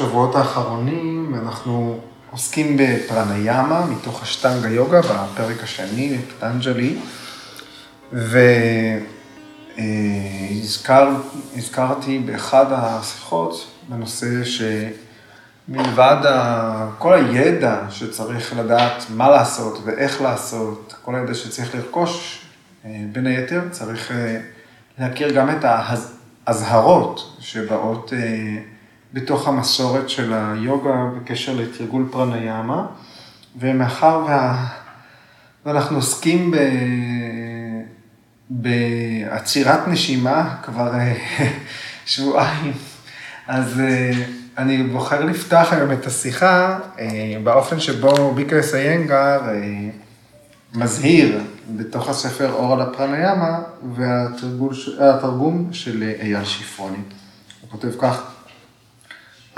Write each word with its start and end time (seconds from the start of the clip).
בשבועות 0.00 0.34
האחרונים 0.34 1.34
אנחנו 1.42 1.98
עוסקים 2.30 2.76
בפרניאמה 2.76 3.86
מתוך 3.86 4.22
אשטנגה 4.22 4.68
יוגה 4.68 5.00
בפרק 5.00 5.62
השני 5.62 6.18
בפטנג'לי, 6.18 6.98
והזכרתי 11.52 12.18
באחד 12.18 12.66
השיחות 12.70 13.66
בנושא 13.88 14.26
שמלבד 15.68 16.16
כל 16.98 17.14
הידע 17.14 17.76
שצריך 17.90 18.56
לדעת 18.56 19.04
מה 19.10 19.30
לעשות 19.30 19.78
ואיך 19.84 20.20
לעשות, 20.22 20.94
כל 21.04 21.14
הידע 21.14 21.34
שצריך 21.34 21.74
לרכוש, 21.74 22.44
בין 22.84 23.26
היתר 23.26 23.60
צריך 23.70 24.12
להכיר 24.98 25.30
גם 25.30 25.50
את 25.50 25.64
האזהרות 26.46 27.36
שבאות 27.40 28.12
בתוך 29.12 29.48
המסורת 29.48 30.10
של 30.10 30.32
היוגה 30.34 31.04
בקשר 31.16 31.54
לתרגול 31.54 32.08
פרניאמה, 32.10 32.86
ומאחר 33.58 34.24
וה... 34.26 34.66
ואנחנו 35.66 35.96
עוסקים 35.96 36.50
ב... 36.50 36.56
בעצירת 38.50 39.88
נשימה 39.88 40.56
כבר 40.62 40.92
שבועיים, 42.06 42.72
אז 43.46 43.80
אני 44.58 44.82
בוחר 44.82 45.24
לפתוח 45.24 45.72
היום 45.72 45.92
את 45.92 46.06
השיחה 46.06 46.78
באופן 47.44 47.80
שבו 47.80 48.34
ביקרס 48.34 48.74
איינגר 48.74 49.40
מזהיר 50.74 51.40
בתוך 51.76 52.08
הספר 52.08 52.52
אור 52.52 52.72
על 52.72 52.80
הפרניאמה 52.80 53.58
והתרגום 53.94 55.68
של 55.72 56.12
אייל 56.20 56.44
שיפרוני. 56.44 56.96
הוא 57.60 57.70
כותב 57.70 57.90
כך, 57.98 58.22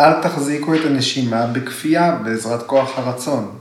אל 0.01 0.23
תחזיקו 0.23 0.75
את 0.75 0.81
הנשימה 0.87 1.47
בכפייה 1.47 2.17
בעזרת 2.25 2.63
כוח 2.67 2.99
הרצון. 2.99 3.59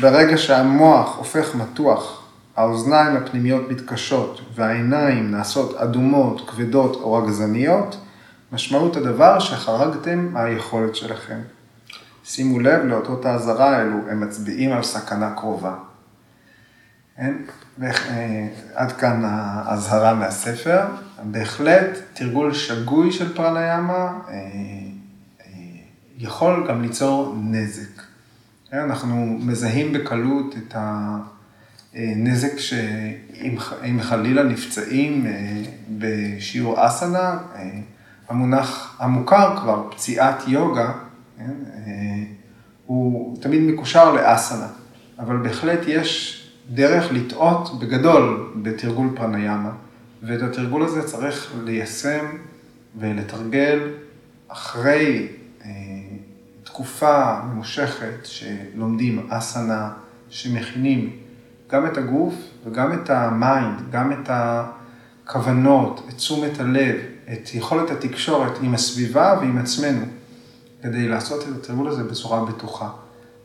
ברגע 0.00 0.38
שהמוח 0.38 1.16
הופך 1.16 1.54
מתוח, 1.54 2.22
האוזניים 2.56 3.16
הפנימיות 3.16 3.70
מתקשות 3.70 4.40
והעיניים 4.54 5.30
נעשות 5.30 5.76
אדומות, 5.76 6.50
כבדות 6.50 6.96
או 6.96 7.12
רגזניות, 7.12 7.96
משמעות 8.52 8.96
הדבר 8.96 9.38
שחרגתם 9.38 10.28
מהיכולת 10.32 10.96
שלכם. 10.96 11.38
שימו 12.24 12.60
לב 12.60 12.84
לאותות 12.84 13.26
האזהרה 13.26 13.76
האלו, 13.76 13.98
הם 14.10 14.20
מצביעים 14.20 14.72
על 14.72 14.82
סכנה 14.82 15.30
קרובה. 15.36 15.74
כן? 17.16 17.34
עד 18.74 18.92
כאן 18.92 19.22
האזהרה 19.24 20.14
מהספר. 20.14 20.80
בהחלט 21.22 21.98
תרגול 22.14 22.54
שגוי 22.54 23.12
של 23.12 23.34
פרניאמה 23.34 24.12
יכול 26.22 26.66
גם 26.68 26.82
ליצור 26.82 27.36
נזק. 27.42 28.02
אנחנו 28.72 29.38
מזהים 29.40 29.92
בקלות 29.92 30.54
את 30.58 30.74
הנזק 31.94 32.58
שאם 32.58 34.00
חלילה 34.00 34.42
נפצעים 34.42 35.26
בשיעור 35.98 36.86
אסנה, 36.86 37.38
המונח 38.28 38.96
המוכר 38.98 39.56
כבר, 39.60 39.90
פציעת 39.90 40.48
יוגה, 40.48 40.92
הוא 42.86 43.36
תמיד 43.42 43.62
מקושר 43.62 44.12
לאסנה, 44.12 44.68
אבל 45.18 45.36
בהחלט 45.36 45.80
יש 45.86 46.36
דרך 46.70 47.12
לטעות 47.12 47.80
בגדול 47.80 48.52
בתרגול 48.62 49.08
פראניאמה, 49.16 49.72
ואת 50.22 50.42
התרגול 50.42 50.82
הזה 50.82 51.02
צריך 51.02 51.54
ליישם 51.64 52.24
ולתרגל 52.98 53.78
אחרי 54.48 55.28
תקופה 56.72 57.40
ממושכת 57.44 58.24
שלומדים 58.24 59.26
אסנה, 59.30 59.90
שמכינים 60.28 61.16
גם 61.70 61.86
את 61.86 61.98
הגוף 61.98 62.34
וגם 62.64 62.92
את 62.92 63.10
ה 63.10 63.22
mind, 63.22 63.80
גם 63.90 64.12
את 64.12 64.30
הכוונות, 65.26 66.06
את 66.08 66.14
תשומת 66.14 66.60
הלב, 66.60 66.96
את 67.32 67.54
יכולת 67.54 67.90
התקשורת 67.90 68.52
עם 68.62 68.74
הסביבה 68.74 69.36
ועם 69.40 69.58
עצמנו, 69.58 70.06
כדי 70.82 71.08
לעשות 71.08 71.42
את 71.42 71.56
התרגול 71.56 71.88
הזה 71.88 72.04
בצורה 72.04 72.44
בטוחה. 72.44 72.88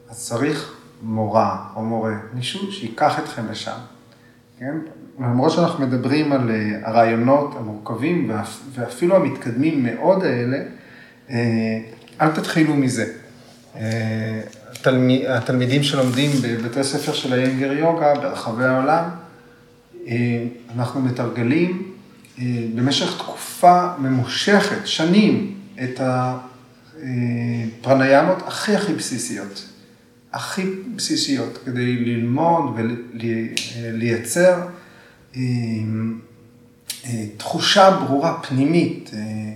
אז 0.09 0.25
צריך 0.28 0.74
מורה 1.02 1.66
או 1.75 1.84
מורה, 1.84 2.14
מישהו 2.34 2.72
שיקח 2.72 3.19
אתכם 3.19 3.41
לשם, 3.52 3.78
כן? 4.59 4.75
למרות 5.19 5.52
שאנחנו 5.52 5.88
מדברים 5.88 6.31
על 6.31 6.52
הרעיונות 6.84 7.56
המורכבים 7.59 8.31
ואפילו 8.74 9.16
המתקדמים 9.16 9.84
מאוד 9.84 10.24
האלה, 10.24 10.58
אל 12.22 12.31
תתחילו 12.31 12.76
מזה. 12.76 13.06
התלמידים 15.28 15.84
שלומדים 15.84 16.31
בבתי 16.42 16.84
ספר 16.84 17.14
של 17.14 17.34
איינגר 17.34 17.72
יוגה 17.72 18.16
ברחבי 18.16 18.64
העולם, 18.64 19.09
אנחנו 20.76 21.02
מתרגלים 21.02 21.92
במשך 22.76 23.18
תקופה 23.18 23.88
ממושכת, 24.00 24.88
שנים, 24.88 25.56
את 25.84 26.00
הפרניאמות 27.81 28.38
הכי 28.47 28.76
הכי 28.76 28.94
בסיסיות. 28.94 29.70
הכי 30.34 30.64
בסיסיות, 30.96 31.59
כדי 31.66 31.96
ללמוד 31.96 32.80
ולייצר 33.82 34.62
תחושה 37.38 37.91
ברורה 37.91 38.39
פנימית, 38.41 39.11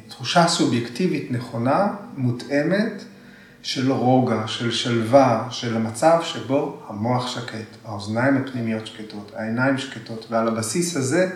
תחושה 0.07 0.47
סובייקטיבית 0.47 1.31
נכונה, 1.31 1.87
מותאמת, 2.17 3.03
של 3.61 3.91
רוגע, 3.91 4.47
של 4.47 4.71
שלווה, 4.71 5.47
של 5.51 5.75
המצב 5.75 6.19
שבו 6.23 6.81
המוח 6.87 7.27
שקט, 7.27 7.77
האוזניים 7.85 8.37
הפנימיות 8.37 8.87
שקטות, 8.87 9.31
העיניים 9.35 9.77
שקטות, 9.77 10.27
ועל 10.29 10.47
הבסיס 10.47 10.97
הזה 10.97 11.29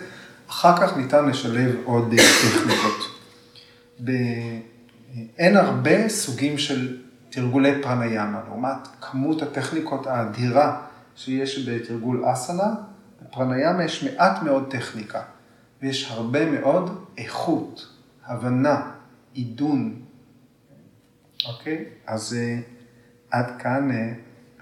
אחר 0.49 0.77
כך 0.77 0.97
ניתן 0.97 1.25
לשלב 1.25 1.75
עוד 1.85 2.13
טכניקות. 2.41 3.19
אין 5.37 5.57
הרבה 5.57 6.09
סוגים 6.09 6.57
של 6.57 6.97
תרגולי 7.29 7.81
פרניאמה, 7.81 8.39
לעומת 8.47 8.87
כמות 9.01 9.41
הטכניקות 9.41 10.07
האדירה 10.07 10.81
שיש 11.15 11.69
בתרגול 11.69 12.23
אסנה, 12.33 12.73
בפרניאמה 13.21 13.83
יש 13.83 14.03
מעט 14.03 14.43
מאוד 14.43 14.63
טכניקה, 14.69 15.21
ויש 15.83 16.11
הרבה 16.11 16.51
מאוד 16.51 17.05
איכות, 17.17 17.87
הבנה, 18.25 18.91
עידון, 19.33 20.01
אוקיי? 21.45 21.85
אז 22.07 22.37
עד 23.31 23.45
כאן 23.59 23.89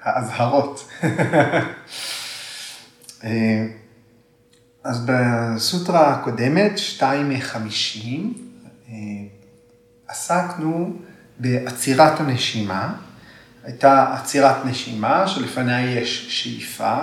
האזהרות. 0.01 0.91
אז 4.83 5.05
בסוטרה 5.05 6.13
הקודמת, 6.13 6.77
2 6.77 7.29
מ-50, 7.29 8.91
עסקנו 10.07 10.99
בעצירת 11.39 12.19
הנשימה. 12.19 12.93
הייתה 13.63 14.13
עצירת 14.13 14.65
נשימה 14.65 15.27
שלפניה 15.27 15.99
יש 16.01 16.43
שאיפה, 16.43 16.97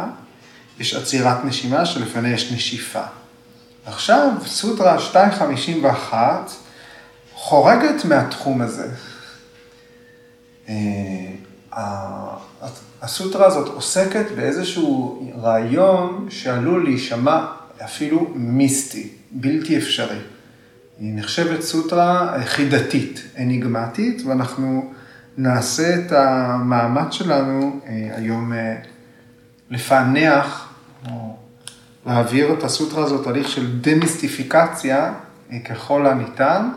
יש 0.79 0.95
עצירת 0.95 1.45
נשימה 1.45 1.87
שלפניה 1.87 2.33
יש 2.33 2.53
נשיפה. 2.53 3.18
עכשיו, 3.89 4.33
סוטרה 4.47 4.97
251 5.09 6.51
חורגת 7.35 8.05
מהתחום 8.05 8.61
הזה. 8.63 8.89
הסוטרה 13.03 13.47
הזאת 13.47 13.69
עוסקת 13.69 14.25
באיזשהו 14.37 15.23
רעיון 15.41 16.27
שעלול 16.31 16.85
להישמע 16.85 17.47
אפילו 17.85 18.33
מיסטי, 18.35 19.09
בלתי 19.31 19.79
אפשרי. 19.79 20.21
היא 20.99 21.13
נחשבת 21.17 21.61
סוטרה 21.61 22.37
חידתית, 22.45 23.23
אניגמטית, 23.39 24.23
ואנחנו 24.27 24.93
נעשה 25.37 25.95
את 25.95 26.13
המאמץ 26.13 27.13
שלנו 27.13 27.81
היום 28.17 28.53
לפענח, 29.71 30.69
או 31.11 31.37
להעביר 32.09 32.53
את 32.53 32.65
הסוטרה 32.65 33.05
הזאת 33.05 33.27
הליך 33.27 33.49
של 33.49 33.81
דמיסטיפיקציה 33.81 35.13
ככל 35.65 36.07
הניתן, 36.07 36.69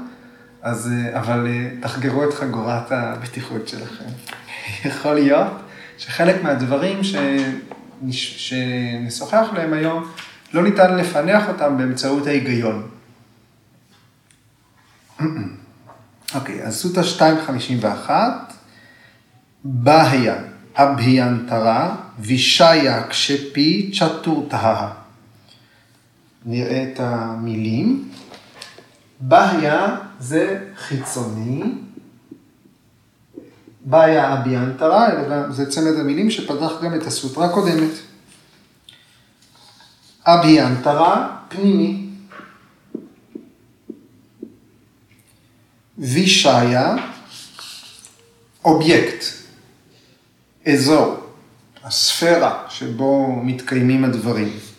אז, 0.62 0.90
אבל 1.14 1.48
תחגרו 1.82 2.24
את 2.24 2.34
חגורת 2.34 2.92
הבטיחות 2.92 3.68
שלכם. 3.68 4.06
יכול 4.90 5.14
להיות 5.14 5.52
שחלק 5.98 6.44
מהדברים 6.44 7.00
שנשוחח 8.02 9.48
עליהם 9.52 9.74
היום, 9.74 10.04
לא 10.54 10.64
ניתן 10.64 10.98
לפענח 10.98 11.48
אותם 11.48 11.78
באמצעות 11.78 12.28
ההיגיון. 12.28 12.90
אוקיי, 16.36 16.64
אז 16.64 16.76
סוטה 16.82 17.02
251, 17.02 18.54
בהיה, 19.64 20.36
אבהיינטרה, 20.76 21.96
וישיה 22.20 23.04
קשפי 23.04 23.92
צ'טורטהה. 24.00 25.01
נראה 26.46 26.84
את 26.84 27.00
המילים. 27.00 28.12
בהיה 29.20 29.98
זה 30.20 30.68
חיצוני, 30.76 31.64
באיה 33.86 34.34
אביאנטרה, 34.34 35.10
זה 35.52 35.72
צמד 35.72 36.00
המילים 36.00 36.32
שפתח 36.32 36.72
גם 36.84 36.96
את 36.96 37.08
הסוטרה 37.08 37.46
הקודמת. 37.46 37.92
אביאנטרה, 40.26 41.38
פנימי. 41.50 42.08
וישיה, 45.98 46.96
אובייקט, 48.66 49.26
אזור, 50.68 51.16
הספירה 51.84 52.64
שבו 52.70 53.36
מתקיימים 53.44 54.04
הדברים. 54.04 54.71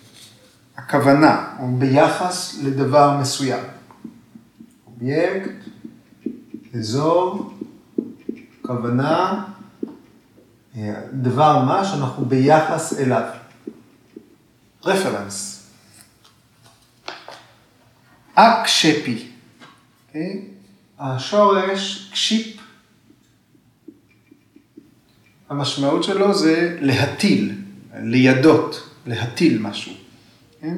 הכוונה, 0.92 1.46
או 1.58 1.66
ביחס 1.78 2.58
לדבר 2.62 3.16
מסוים. 3.20 3.64
אובייקט, 4.86 5.50
אזור, 6.78 7.54
כוונה, 8.62 9.44
דבר 11.12 11.64
מה 11.64 11.84
שאנחנו 11.84 12.24
ביחס 12.24 12.98
אליו. 12.98 13.28
reference. 14.84 15.66
אקשפי? 18.34 19.28
אוקיי? 20.06 20.44
השורש 20.98 22.10
קשיפ, 22.12 22.56
המשמעות 25.50 26.04
שלו 26.04 26.34
זה 26.34 26.78
להטיל, 26.80 27.58
לידות, 27.94 28.88
להטיל 29.06 29.58
משהו. 29.58 30.01
כן? 30.62 30.76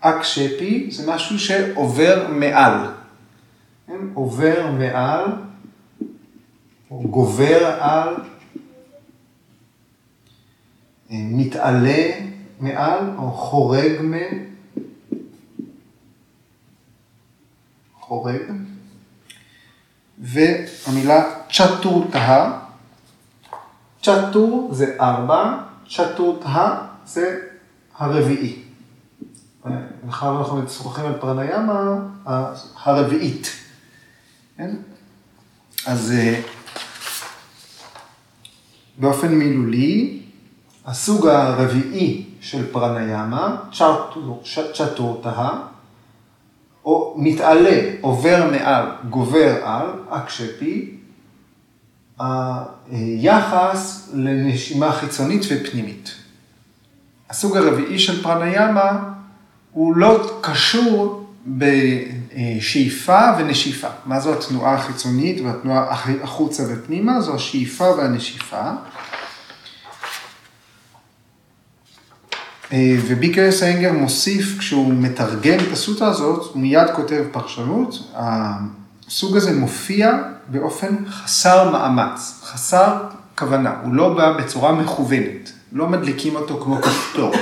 אקשפי 0.00 0.90
זה 0.90 1.12
משהו 1.12 1.38
שעובר 1.38 2.28
מעל. 2.30 2.90
כן? 3.86 3.92
עובר 4.14 4.70
מעל, 4.70 5.24
או 6.90 7.02
גובר 7.02 7.66
על, 7.80 8.14
מתעלה 11.10 12.20
מעל, 12.60 13.10
או 13.18 13.30
חורג 13.30 14.02
מ... 14.02 14.14
חורג. 18.00 18.42
והמילה 20.18 21.24
צ'טורתהה, 21.50 22.60
צ'טור 24.02 24.70
זה 24.74 24.96
ארבע, 25.00 25.58
צ'טורתהה 25.88 26.86
זה 27.04 27.40
הרביעי. 27.96 28.65
מאחר 30.04 30.38
אנחנו 30.38 30.62
משוחחים 30.62 31.04
על 31.04 31.14
פרניאמה, 31.20 31.98
הרביעית. 32.84 33.50
כן? 34.56 34.76
אז 35.86 36.12
אה, 36.12 36.40
באופן 38.98 39.34
מילולי, 39.34 40.22
הסוג 40.86 41.26
הרביעי 41.26 42.24
של 42.40 42.72
פרניאמה, 42.72 43.56
צ'טורתהה, 44.74 45.62
או 46.84 47.14
מתעלה, 47.18 47.90
עובר 48.00 48.50
מעל, 48.50 48.86
גובר 49.10 49.64
על, 49.64 49.86
אקשפי, 50.08 50.96
היחס 52.90 54.10
לנשימה 54.14 54.92
חיצונית 54.92 55.42
ופנימית. 55.50 56.14
הסוג 57.30 57.56
הרביעי 57.56 57.98
של 57.98 58.22
פרניאמה 58.22 59.15
הוא 59.76 59.96
לא 59.96 60.38
קשור 60.40 61.26
בשאיפה 61.46 63.20
ונשיפה. 63.38 63.88
מה 64.06 64.20
זו 64.20 64.32
התנועה 64.32 64.74
החיצונית 64.74 65.40
והתנועה 65.40 65.94
החוצה 66.22 66.62
ופנימה? 66.68 67.20
זו 67.20 67.34
השאיפה 67.34 67.84
והנשיפה. 67.84 68.70
אה, 72.72 72.96
וביקרס 73.08 73.62
איינגר 73.62 73.92
מוסיף, 73.92 74.58
כשהוא 74.58 74.94
מתרגם 74.94 75.58
את 75.66 75.72
הסוטה 75.72 76.06
הזאת, 76.06 76.52
הוא 76.52 76.62
מיד 76.62 76.90
כותב 76.94 77.24
פרשנות, 77.32 78.12
הסוג 78.14 79.36
הזה 79.36 79.52
מופיע 79.52 80.12
באופן 80.48 80.94
חסר 81.08 81.70
מאמץ, 81.70 82.40
חסר 82.44 82.96
כוונה, 83.38 83.74
הוא 83.82 83.94
לא 83.94 84.14
בא 84.14 84.32
בצורה 84.32 84.72
מכוונת, 84.72 85.52
לא 85.72 85.86
מדליקים 85.86 86.36
אותו 86.36 86.60
כמו 86.60 86.82
כפתור. 86.82 87.32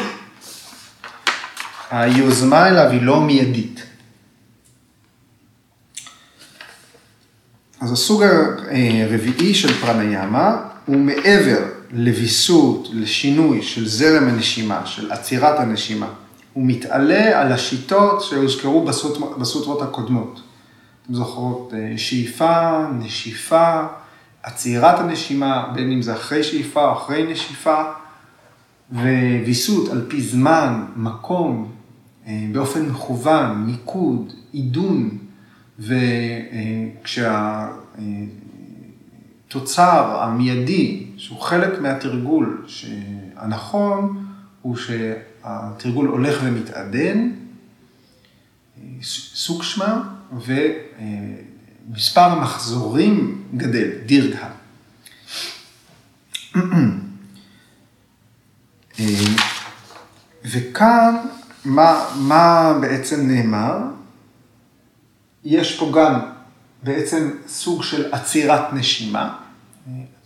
היוזמה 2.00 2.68
אליו 2.68 2.90
היא 2.90 3.02
לא 3.02 3.20
מיידית. 3.20 3.86
אז 7.80 7.92
הסוג 7.92 8.22
הרביעי 9.02 9.54
של 9.54 9.72
פרניאמה 9.72 10.56
הוא 10.86 10.96
מעבר 10.96 11.64
לוויסות, 11.92 12.88
לשינוי 12.92 13.62
של 13.62 13.88
זרם 13.88 14.28
הנשימה, 14.28 14.86
של 14.86 15.12
עצירת 15.12 15.60
הנשימה. 15.60 16.08
הוא 16.52 16.66
מתעלה 16.66 17.40
על 17.40 17.52
השיטות 17.52 18.22
שהוזכרו 18.22 18.84
בסוט, 18.84 19.38
בסוטרות 19.38 19.82
הקודמות. 19.82 20.42
אתם 21.02 21.14
זוכרות, 21.14 21.72
אה, 21.74 21.98
שאיפה, 21.98 22.86
נשיפה, 22.98 23.80
עצירת 24.42 24.98
הנשימה, 24.98 25.70
בין 25.74 25.92
אם 25.92 26.02
זה 26.02 26.14
אחרי 26.14 26.42
שאיפה 26.42 26.84
או 26.84 26.92
אחרי 26.92 27.32
נשיפה, 27.32 27.82
וויסות 28.92 29.88
על 29.88 30.04
פי 30.08 30.20
זמן, 30.22 30.84
מקום, 30.96 31.68
אה, 31.70 31.83
באופן 32.26 32.86
מכוון, 32.86 33.64
מיקוד, 33.66 34.32
עידון, 34.52 35.18
וכשה... 35.78 37.68
אה, 37.98 38.02
המיידי, 40.22 41.06
שהוא 41.16 41.40
חלק 41.40 41.80
מהתרגול 41.80 42.66
הנכון, 43.36 44.26
הוא 44.62 44.76
שהתרגול 44.76 46.06
הולך 46.06 46.40
ומתעדן, 46.44 47.30
סוקשמה, 49.34 50.02
ומספר 51.90 52.20
המחזורים 52.20 53.42
גדל, 53.56 53.90
דירגה. 54.06 54.48
וכאן, 60.44 61.14
מה, 61.64 62.04
מה 62.16 62.72
בעצם 62.80 63.26
נאמר? 63.28 63.78
יש 65.44 65.78
פה 65.78 65.92
גם 65.94 66.20
בעצם 66.82 67.30
סוג 67.46 67.82
של 67.82 68.12
עצירת 68.12 68.72
נשימה. 68.72 69.36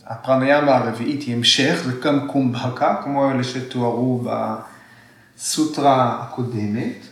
הפרניאמה 0.06 0.76
הרביעית 0.76 1.22
היא 1.22 1.34
המשך, 1.34 1.80
זה 1.84 1.92
גם 2.02 2.28
קומבהקה, 2.28 3.00
כמו 3.04 3.30
אלה 3.30 3.44
שתוארו 3.44 4.24
בסוטרה 5.36 6.22
הקודמת, 6.22 7.06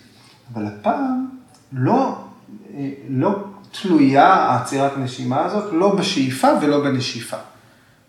אבל 0.52 0.66
הפעם 0.66 1.26
לא, 1.72 2.24
לא 3.08 3.44
תלויה 3.82 4.56
עצירת 4.56 4.92
הנשימה 4.96 5.44
הזאת, 5.44 5.72
לא 5.72 5.94
בשאיפה 5.94 6.48
ולא 6.62 6.84
בנשיפה. 6.84 7.36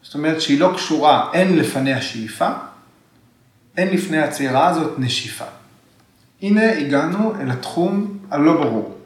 זאת 0.02 0.16
אומרת 0.16 0.42
שהיא 0.42 0.60
לא 0.60 0.74
קשורה, 0.76 1.30
אין 1.34 1.58
לפניה 1.58 2.02
שאיפה, 2.02 2.50
אין 3.78 3.88
לפני 3.94 4.18
העצירה 4.18 4.68
הזאת 4.68 5.00
נשיפה. 5.00 5.46
הנה 6.42 6.78
הגענו 6.78 7.36
אל 7.42 7.52
התחום 7.52 8.18
הלא 8.30 8.54
ברור. 8.54 8.98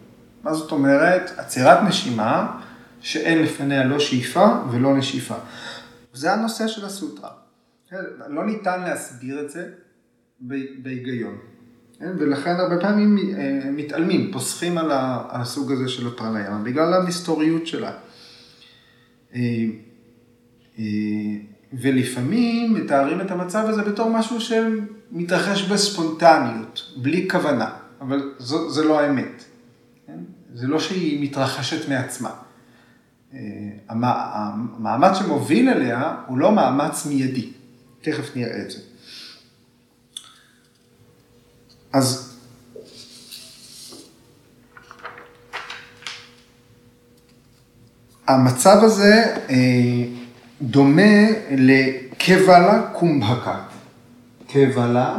מה 0.44 0.54
זאת 0.54 0.72
אומרת? 0.72 1.32
עצירת 1.38 1.84
נשימה 1.88 2.60
שאין 3.02 3.44
לפניה 3.44 3.84
לא 3.84 4.00
שאיפה 4.00 4.48
ולא 4.72 4.98
נשיפה. 4.98 5.36
זה 6.14 6.34
הנושא 6.34 6.68
של 6.68 6.86
הסוטרה. 6.86 7.30
לא 8.28 8.46
ניתן 8.46 8.82
להסביר 8.82 9.42
את 9.42 9.50
זה 9.50 9.70
בהיגיון. 10.78 11.38
כן, 12.00 12.12
ולכן 12.20 12.56
הרבה 12.56 12.82
פעמים 12.82 13.18
אה, 13.18 13.72
מתעלמים, 13.72 14.32
פוסחים 14.32 14.78
על 14.78 14.90
הסוג 15.30 15.72
הזה 15.72 15.90
של 15.90 16.08
הפרניאמה, 16.08 16.60
בגלל 16.64 16.94
המסתוריות 16.94 17.68
שלה. 17.68 17.94
אה, 21.74 21.78
אה, 21.78 21.80
ולפעמים 21.82 22.74
מתארים 22.74 23.22
את 23.22 23.32
המצב 23.32 23.66
הזה 23.68 23.82
בתור 23.82 24.10
משהו 24.10 24.38
שמתרחש 24.42 25.64
בספונטניות, 25.64 26.94
בלי 26.98 27.28
כוונה, 27.32 27.70
אבל 28.02 28.34
זו, 28.40 28.72
זה 28.72 28.84
לא 28.84 29.00
האמת. 29.00 29.44
כן? 30.08 30.20
זה 30.54 30.68
לא 30.68 30.80
שהיא 30.80 31.24
מתרחשת 31.24 31.90
מעצמה. 31.90 32.32
המאמץ 33.90 35.18
שמוביל 35.18 35.70
אליה 35.70 36.16
הוא 36.28 36.38
לא 36.38 36.52
מאמץ 36.52 37.06
מיידי. 37.06 37.50
תכף 38.02 38.36
נראה 38.36 38.62
את 38.62 38.72
זה. 38.72 38.80
אז 41.94 42.38
המצב 48.28 48.78
הזה 48.82 49.36
אה, 49.50 50.21
דומה 50.62 51.28
לקבלה 51.52 52.82
קומבהקה. 52.94 53.56
קבלה 54.48 55.18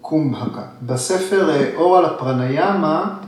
קומבהקה. 0.00 0.62
בספר 0.82 1.50
אה, 1.50 1.74
אור 1.74 1.98
על 1.98 2.04
הפרניאמה 2.04 3.18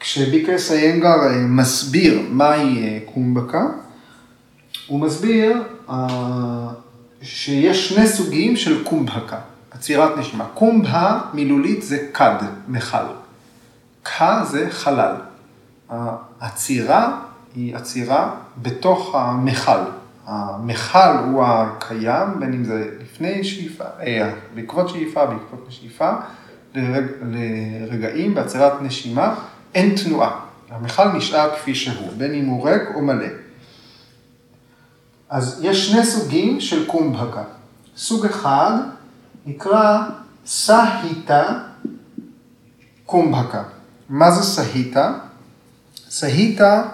כשביקרס 0.00 0.72
איינגר 0.72 1.08
אה, 1.08 1.36
מסביר 1.36 2.20
מהי 2.30 2.84
אה, 2.84 2.98
קומבקה, 3.14 3.66
הוא 4.86 5.00
מסביר 5.00 5.62
שיש 7.22 7.88
שני 7.88 8.06
סוגים 8.06 8.56
של 8.56 8.84
קומבהקה, 8.84 9.38
עצירת 9.70 10.18
נשימה. 10.18 10.44
קומבה 10.54 11.20
מילולית 11.34 11.82
זה 11.82 11.98
כד, 12.14 12.36
מכל. 12.68 13.06
קה 14.02 14.44
זה 14.50 14.66
חלל. 14.70 15.14
העצירה 15.88 17.25
היא 17.56 17.76
עצירה 17.76 18.34
בתוך 18.62 19.14
המכל. 19.14 19.80
המכל 20.26 21.16
הוא 21.24 21.44
הקיים, 21.44 22.40
בין 22.40 22.52
אם 22.52 22.64
זה 22.64 22.90
לפני 23.00 23.44
שאיפה, 23.44 23.84
אה, 23.84 24.30
בעקבות 24.54 24.88
שאיפה, 24.88 25.26
בעקבות 25.26 25.66
שאיפה, 25.68 26.10
לרג, 26.74 27.04
לרגעים 27.22 28.34
בעצירת 28.34 28.82
נשימה, 28.82 29.34
אין 29.74 29.94
תנועה. 30.04 30.40
המכל 30.70 31.08
נשאר 31.12 31.50
כפי 31.56 31.74
שהוא, 31.74 32.12
בין 32.16 32.34
אם 32.34 32.46
הוא 32.46 32.68
ריק 32.68 32.82
או 32.94 33.02
מלא. 33.02 33.26
אז 35.30 35.60
יש 35.62 35.90
שני 35.90 36.04
סוגים 36.04 36.60
של 36.60 36.86
קומבהקה. 36.86 37.42
סוג 37.96 38.26
אחד 38.26 38.72
נקרא 39.46 39.98
סהיטה 40.46 41.60
קומבהקה. 43.06 43.62
מה 44.08 44.30
זה 44.30 44.42
סהיטה? 44.42 45.12
סהיטה 46.08 46.88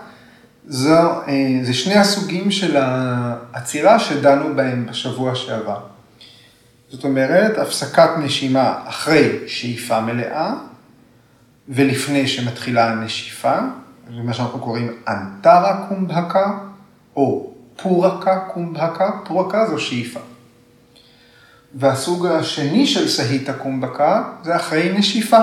זו, 0.67 1.11
אה, 1.29 1.59
זה 1.63 1.75
שני 1.75 1.95
הסוגים 1.95 2.51
של 2.51 2.77
העצירה 2.77 3.99
שדנו 3.99 4.57
בהם 4.57 4.87
בשבוע 4.87 5.35
שעבר. 5.35 5.81
זאת 6.89 7.05
אומרת, 7.05 7.59
הפסקת 7.59 8.11
נשימה 8.19 8.79
אחרי 8.85 9.39
שאיפה 9.47 10.01
מלאה 10.01 10.55
ולפני 11.69 12.29
שמתחילה 12.29 12.91
הנשיפה, 12.91 13.59
זה 14.17 14.23
מה 14.23 14.33
שאנחנו 14.33 14.59
קוראים 14.59 14.93
אנטרה 15.09 15.87
קומבהקה 15.89 16.59
או 17.17 17.53
פורקה 17.77 18.39
קומבהקה, 18.39 19.11
פורקה 19.25 19.67
זו 19.67 19.79
שאיפה. 19.79 20.21
והסוג 21.75 22.27
השני 22.27 22.87
של 22.87 23.09
סהיטה 23.09 23.53
קומבקה 23.53 24.23
זה 24.43 24.57
אחרי 24.57 24.99
נשיפה 24.99 25.39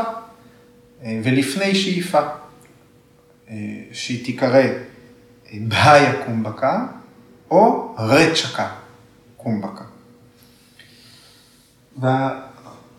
אה, 1.04 1.20
ולפני 1.24 1.76
שאיפה, 1.76 2.20
אה, 3.50 3.56
שהיא 3.92 4.26
תיקרא 4.26 4.64
אה, 5.51 5.58
בהיה 5.68 6.25
קומבקה 6.25 6.86
או 7.51 7.96
רצ'קה 7.98 8.70
קומבקה. 9.38 9.84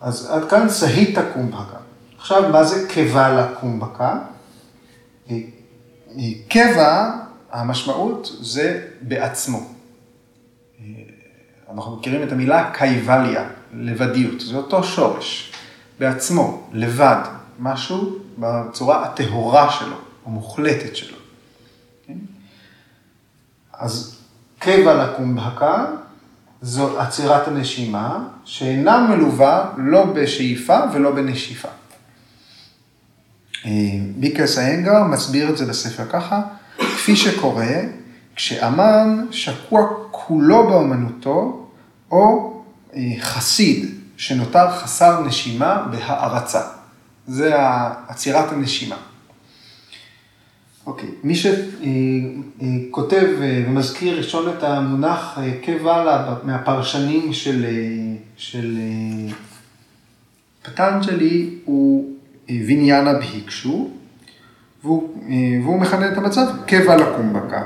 אז 0.01 0.31
עד 0.31 0.49
כאן 0.49 0.69
סהיטה 0.69 1.21
קומבקה. 1.33 1.77
עכשיו, 2.17 2.49
מה 2.51 2.63
זה 2.63 2.87
קבלה 2.87 3.47
קומבקה? 3.59 4.19
קבע, 6.49 7.11
המשמעות 7.51 8.31
זה 8.41 8.87
בעצמו. 9.01 9.59
אנחנו 11.73 11.95
מכירים 11.95 12.23
את 12.23 12.31
המילה 12.31 12.71
קייבליה, 12.73 13.49
לבדיות, 13.73 14.41
זה 14.41 14.57
אותו 14.57 14.83
שורש, 14.83 15.53
בעצמו, 15.99 16.67
לבד, 16.71 17.23
משהו 17.59 18.17
בצורה 18.37 19.05
הטהורה 19.05 19.71
שלו, 19.71 19.95
המוחלטת 20.25 20.95
שלו. 20.95 21.17
אז 23.81 24.15
קבע 24.59 25.03
לקומבקה 25.03 25.85
זו 26.61 26.99
עצירת 26.99 27.47
הנשימה, 27.47 28.23
שאינה 28.45 29.07
מלווה 29.07 29.71
לא 29.77 30.05
בשאיפה 30.05 30.79
ולא 30.93 31.11
בנשיפה. 31.11 31.67
אה, 33.65 33.71
ביקרס 34.15 34.57
האנגר 34.57 35.03
מסביר 35.03 35.49
את 35.49 35.57
זה 35.57 35.65
בספר 35.65 36.05
ככה, 36.05 36.41
כפי 36.77 37.15
שקורה 37.15 37.75
כשאמן 38.35 39.25
שקוע 39.31 39.87
כולו 40.11 40.69
באמנותו, 40.69 41.67
או 42.11 42.53
אה, 42.95 43.01
חסיד 43.19 43.95
שנותר 44.17 44.71
חסר 44.71 45.21
נשימה 45.21 45.87
בהערצה. 45.91 46.61
זה 47.27 47.53
עצירת 48.07 48.51
הנשימה. 48.51 48.97
אוקיי, 50.85 51.09
מי 51.23 51.35
שכותב 51.35 53.27
אה, 53.41 53.63
ומזכיר 53.67 54.17
ראשון 54.17 54.49
את 54.49 54.63
המונח 54.63 55.37
קבע 55.63 56.35
מהפרשנים 56.43 57.33
של, 57.33 57.65
של 58.37 58.77
פטנג'לי 60.63 61.49
הוא 61.65 62.15
ויניאנה 62.49 63.13
בהיקשו, 63.13 63.89
והוא, 64.83 65.17
והוא 65.63 65.79
מכנה 65.79 66.11
את 66.11 66.17
המצב 66.17 66.47
לקומבקה. 66.95 67.63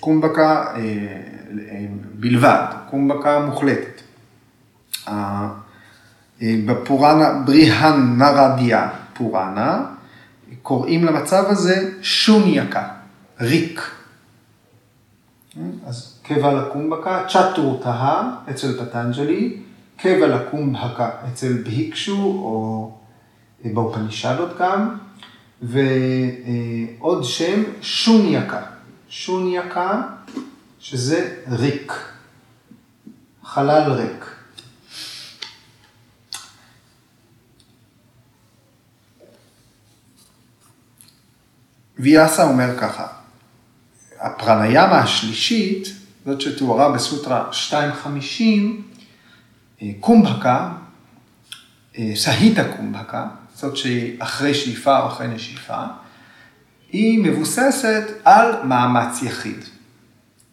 קומבקה 0.00 0.64
אה, 0.74 0.80
אה, 1.70 1.86
בלבד, 2.14 2.64
קומבקה 2.90 3.40
מוחלטת. 3.46 4.00
אה, 5.08 5.48
בפוראנה, 6.42 7.32
בריהן 7.32 8.18
נרדיה 8.18 8.88
פוראנה, 9.14 9.84
קוראים 10.62 11.04
למצב 11.04 11.44
הזה 11.48 11.92
שונייקה, 12.02 12.88
ריק. 13.40 13.90
אז 15.86 16.18
קבע 16.22 16.52
לקומבקה, 16.52 17.24
צ'טורתהה 17.28 18.36
אצל 18.50 18.84
פטנג'לי, 18.84 19.56
קבע 19.96 20.26
לקומבקה 20.26 21.10
אצל 21.32 21.62
בהיקשו, 21.62 22.22
או 22.22 22.92
באופנישדות 23.64 24.58
גם, 24.58 24.96
ועוד 25.62 27.24
שם 27.24 27.62
שונייקה. 27.80 28.62
שונייקה, 29.08 30.02
שזה 30.78 31.36
ריק, 31.50 31.92
חלל 33.44 33.92
ריק. 33.92 34.29
ויאסה 42.02 42.44
אומר 42.44 42.78
ככה, 42.78 43.06
הפרניאמה 44.20 44.98
השלישית, 44.98 45.88
זאת 46.26 46.40
שתוארה 46.40 46.92
בסוטרה 46.92 47.44
250, 47.72 48.82
אה, 49.82 49.88
קומבקה, 50.00 50.72
אה, 51.98 52.12
סהיטה 52.14 52.64
קומבקה, 52.76 53.26
זאת 53.54 53.76
שהיא 53.76 54.16
אחרי 54.18 54.54
שאיפה 54.54 54.98
או 54.98 55.06
אחרי 55.06 55.28
נשיפה, 55.28 55.84
היא 56.92 57.24
מבוססת 57.24 58.02
על 58.24 58.62
מאמץ 58.64 59.22
יחיד. 59.22 59.64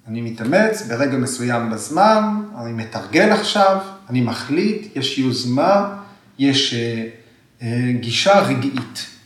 אני 0.08 0.22
מתאמץ 0.22 0.82
ברגע 0.88 1.18
מסוים 1.18 1.70
בזמן, 1.70 2.24
אני 2.62 2.74
מתרגל 2.74 3.32
עכשיו, 3.32 3.82
אני 4.10 4.22
מחליט, 4.22 4.96
יש 4.96 5.18
יוזמה, 5.18 5.98
יש 6.40 6.74
אה, 7.62 7.92
גישה 8.00 8.40
רגעית. 8.40 9.17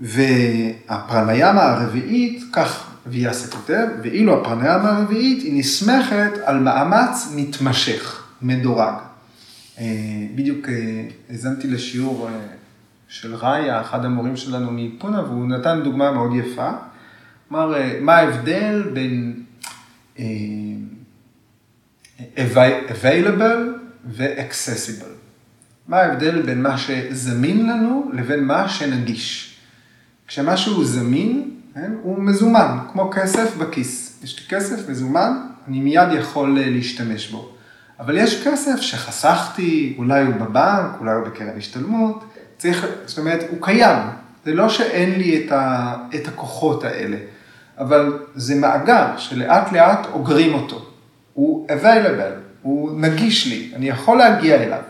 והפרניאמה 0.00 1.62
הרביעית, 1.62 2.42
כך 2.52 2.90
ויאסה 3.06 3.56
כותב, 3.56 3.86
ואילו 4.02 4.40
הפרניאמה 4.40 4.96
הרביעית 4.96 5.42
היא 5.42 5.58
נסמכת 5.58 6.32
על 6.44 6.58
מאמץ 6.58 7.32
מתמשך, 7.36 8.24
מדורג. 8.42 8.94
אה, 9.78 9.84
בדיוק 10.34 10.68
האזנתי 11.30 11.68
לשיעור 11.68 12.28
של 13.08 13.34
ראיה, 13.34 13.80
אחד 13.80 14.04
המורים 14.04 14.36
שלנו 14.36 14.70
מפונה, 14.72 15.22
והוא 15.22 15.48
נתן 15.48 15.80
דוגמה 15.84 16.12
מאוד 16.12 16.30
יפה. 16.34 16.70
אה, 17.54 17.98
מה 18.00 18.16
ההבדל 18.16 18.82
בין 18.92 19.42
available 22.36 23.58
ו-accessible? 24.06 25.16
מה 25.88 25.96
ההבדל 25.96 26.42
בין 26.42 26.62
מה 26.62 26.78
שזמין 26.78 27.66
לנו 27.66 28.10
לבין 28.14 28.44
מה 28.44 28.68
שנגיש? 28.68 29.55
כשמשהו 30.26 30.84
זמין, 30.84 31.50
כן, 31.74 31.92
הוא 32.02 32.18
מזומן, 32.18 32.78
כמו 32.92 33.10
כסף 33.10 33.56
בכיס. 33.56 34.20
יש 34.24 34.40
לי 34.40 34.46
כסף 34.48 34.88
מזומן, 34.88 35.32
אני 35.68 35.80
מיד 35.80 36.08
יכול 36.12 36.58
אה, 36.58 36.70
להשתמש 36.70 37.30
בו. 37.30 37.52
אבל 38.00 38.16
יש 38.16 38.46
כסף 38.46 38.80
שחסכתי, 38.80 39.94
אולי 39.98 40.22
הוא 40.22 40.34
בבנק, 40.34 40.90
אולי 41.00 41.14
הוא 41.14 41.24
בקרן 41.24 41.58
השתלמות, 41.58 42.24
צריך, 42.58 42.86
זאת 43.06 43.18
אומרת, 43.18 43.40
הוא 43.50 43.58
קיים. 43.60 43.98
זה 44.44 44.54
לא 44.54 44.68
שאין 44.68 45.18
לי 45.18 45.44
את, 45.46 45.52
ה, 45.52 45.94
את 46.14 46.28
הכוחות 46.28 46.84
האלה, 46.84 47.16
אבל 47.78 48.18
זה 48.34 48.54
מאגר 48.54 49.06
שלאט 49.16 49.72
לאט 49.72 50.06
אוגרים 50.12 50.54
אותו. 50.54 50.86
הוא 51.32 51.66
available, 51.68 52.38
הוא 52.62 53.00
נגיש 53.00 53.46
לי, 53.46 53.72
אני 53.76 53.88
יכול 53.88 54.18
להגיע 54.18 54.62
אליו. 54.62 54.82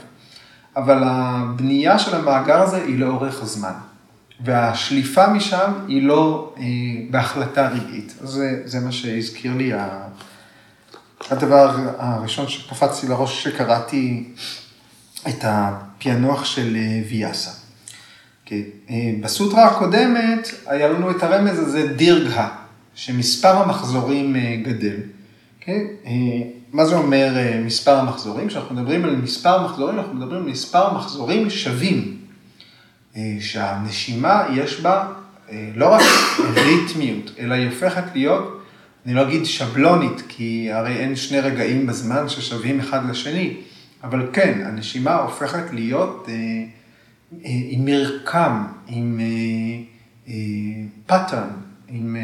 אבל 0.76 1.02
הבנייה 1.04 1.98
של 1.98 2.16
המאגר 2.16 2.62
הזה 2.62 2.76
היא 2.76 2.98
לאורך 2.98 3.42
הזמן. 3.42 3.72
והשליפה 4.40 5.28
משם 5.28 5.72
היא 5.88 6.02
לא 6.02 6.54
אה, 6.58 6.62
בהחלטה 7.10 7.68
רגעית. 7.68 8.14
זה, 8.20 8.62
זה 8.64 8.80
מה 8.80 8.92
שהזכיר 8.92 9.54
לי 9.54 9.72
הדבר 11.30 11.76
הראשון 11.98 12.48
שקפצתי 12.48 13.08
לראש 13.08 13.44
שקראתי 13.44 14.24
את 15.28 15.38
הפענוח 15.42 16.44
של 16.44 16.76
אה, 16.76 17.02
ויאסה. 17.10 17.50
אה, 18.52 18.60
בסוטרה 19.20 19.66
הקודמת 19.66 20.48
היה 20.66 20.88
לנו 20.88 21.10
את 21.10 21.22
הרמז 21.22 21.58
הזה 21.58 21.92
דירגה, 21.92 22.48
שמספר 22.94 23.56
המחזורים 23.56 24.36
גדל. 24.62 24.96
כן? 25.60 25.80
מה 26.72 26.84
זה 26.84 26.96
אומר 26.96 27.32
מספר 27.64 27.98
המחזורים? 27.98 28.48
כשאנחנו 28.48 28.74
מדברים 28.74 29.04
על 29.04 29.16
מספר 29.16 29.64
מחזורים, 29.64 29.98
אנחנו 29.98 30.14
מדברים 30.14 30.42
על 30.42 30.50
מספר 30.50 30.94
מחזורים 30.94 31.50
שווים. 31.50 32.25
שהנשימה 33.40 34.46
יש 34.52 34.80
בה 34.80 35.12
לא 35.74 35.88
רק 35.88 36.02
ריתמיות, 36.54 37.30
אלא 37.38 37.54
היא 37.54 37.66
הופכת 37.66 38.04
להיות, 38.14 38.62
אני 39.06 39.14
לא 39.14 39.22
אגיד 39.22 39.44
שבלונית, 39.44 40.22
כי 40.28 40.72
הרי 40.72 40.96
אין 40.96 41.16
שני 41.16 41.40
רגעים 41.40 41.86
בזמן 41.86 42.28
ששווים 42.28 42.80
אחד 42.80 43.10
לשני, 43.10 43.56
אבל 44.02 44.28
כן, 44.32 44.62
הנשימה 44.66 45.14
הופכת 45.14 45.72
להיות 45.72 46.26
עם 47.42 47.84
מרקם, 47.84 48.66
עם 48.86 49.20
pattern, 51.06 51.48
עם... 51.88 52.16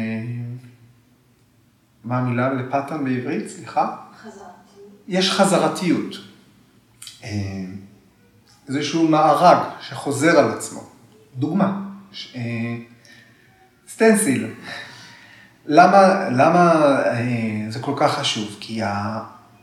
מה 2.03 2.17
המילה 2.17 2.53
ל 2.53 2.59
pattern 2.59 3.03
בעברית? 3.03 3.47
סליחה? 3.47 3.95
חזרתיות. 4.23 5.03
יש 5.07 5.31
חזרתיות. 5.31 6.15
איזשהו 8.67 9.07
מארג 9.07 9.57
שחוזר 9.81 10.39
על 10.39 10.51
עצמו. 10.51 10.83
דוגמה, 11.35 11.81
סטנסיל. 13.89 14.47
למה, 15.65 16.29
למה 16.29 16.73
זה 17.69 17.79
כל 17.79 17.93
כך 17.97 18.19
חשוב? 18.19 18.57
כי 18.59 18.81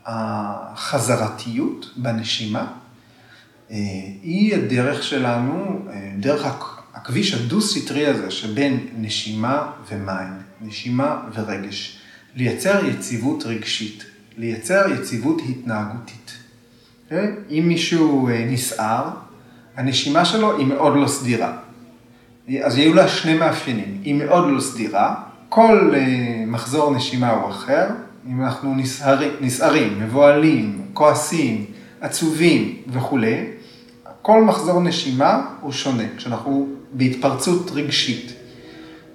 החזרתיות 0.06 1.90
בנשימה 1.96 2.72
היא 4.22 4.54
הדרך 4.54 5.02
שלנו, 5.02 5.86
דרך 6.18 6.46
הכביש 6.94 7.34
הדו-סטרי 7.34 8.06
הזה 8.06 8.30
שבין 8.30 8.86
נשימה 8.96 9.70
ומים, 9.88 10.32
נשימה 10.60 11.22
ורגש, 11.34 12.00
לייצר 12.34 12.84
יציבות 12.84 13.42
רגשית, 13.46 14.04
לייצר 14.36 14.86
יציבות 14.94 15.42
התנהגותית. 15.48 16.32
אם 17.50 17.64
מישהו 17.68 18.28
נסער, 18.46 19.10
הנשימה 19.76 20.24
שלו 20.24 20.58
היא 20.58 20.66
מאוד 20.66 20.96
לא 20.96 21.06
סדירה. 21.06 21.56
אז 22.62 22.78
יהיו 22.78 22.94
לה 22.94 23.08
שני 23.08 23.34
מאפיינים, 23.34 23.98
היא 24.02 24.14
מאוד 24.14 24.44
לא 24.50 24.60
סדירה, 24.60 25.14
כל 25.48 25.94
מחזור 26.46 26.94
נשימה 26.94 27.30
הוא 27.30 27.50
אחר, 27.50 27.86
אם 28.26 28.42
אנחנו 28.42 28.74
נסערים, 28.74 29.30
נסערים, 29.40 30.00
מבוהלים, 30.00 30.82
כועסים, 30.94 31.64
עצובים 32.00 32.76
וכולי, 32.88 33.44
כל 34.22 34.44
מחזור 34.44 34.80
נשימה 34.80 35.46
הוא 35.60 35.72
שונה, 35.72 36.04
כשאנחנו 36.16 36.68
בהתפרצות 36.92 37.70
רגשית. 37.74 38.32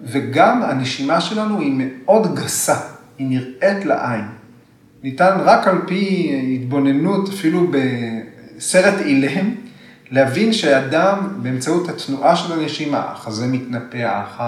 וגם 0.04 0.64
הנשימה 0.64 1.22
שלנו 1.22 1.60
היא 1.60 1.74
מאוד 1.76 2.36
גסה, 2.36 2.80
היא 3.18 3.28
נראית 3.28 3.86
לעין. 3.86 4.26
ניתן 5.06 5.38
רק 5.40 5.68
על 5.68 5.78
פי 5.88 6.32
התבוננות, 6.56 7.30
אפילו 7.30 7.68
בסרט 7.72 9.02
אילם, 9.06 9.56
להבין 10.12 10.54
שאדם, 10.54 11.30
באמצעות 11.42 11.90
התנועה 11.90 12.36
של 12.36 12.54
הנשימה, 12.54 13.00
החזה 13.00 13.48
מתנפח, 13.48 14.40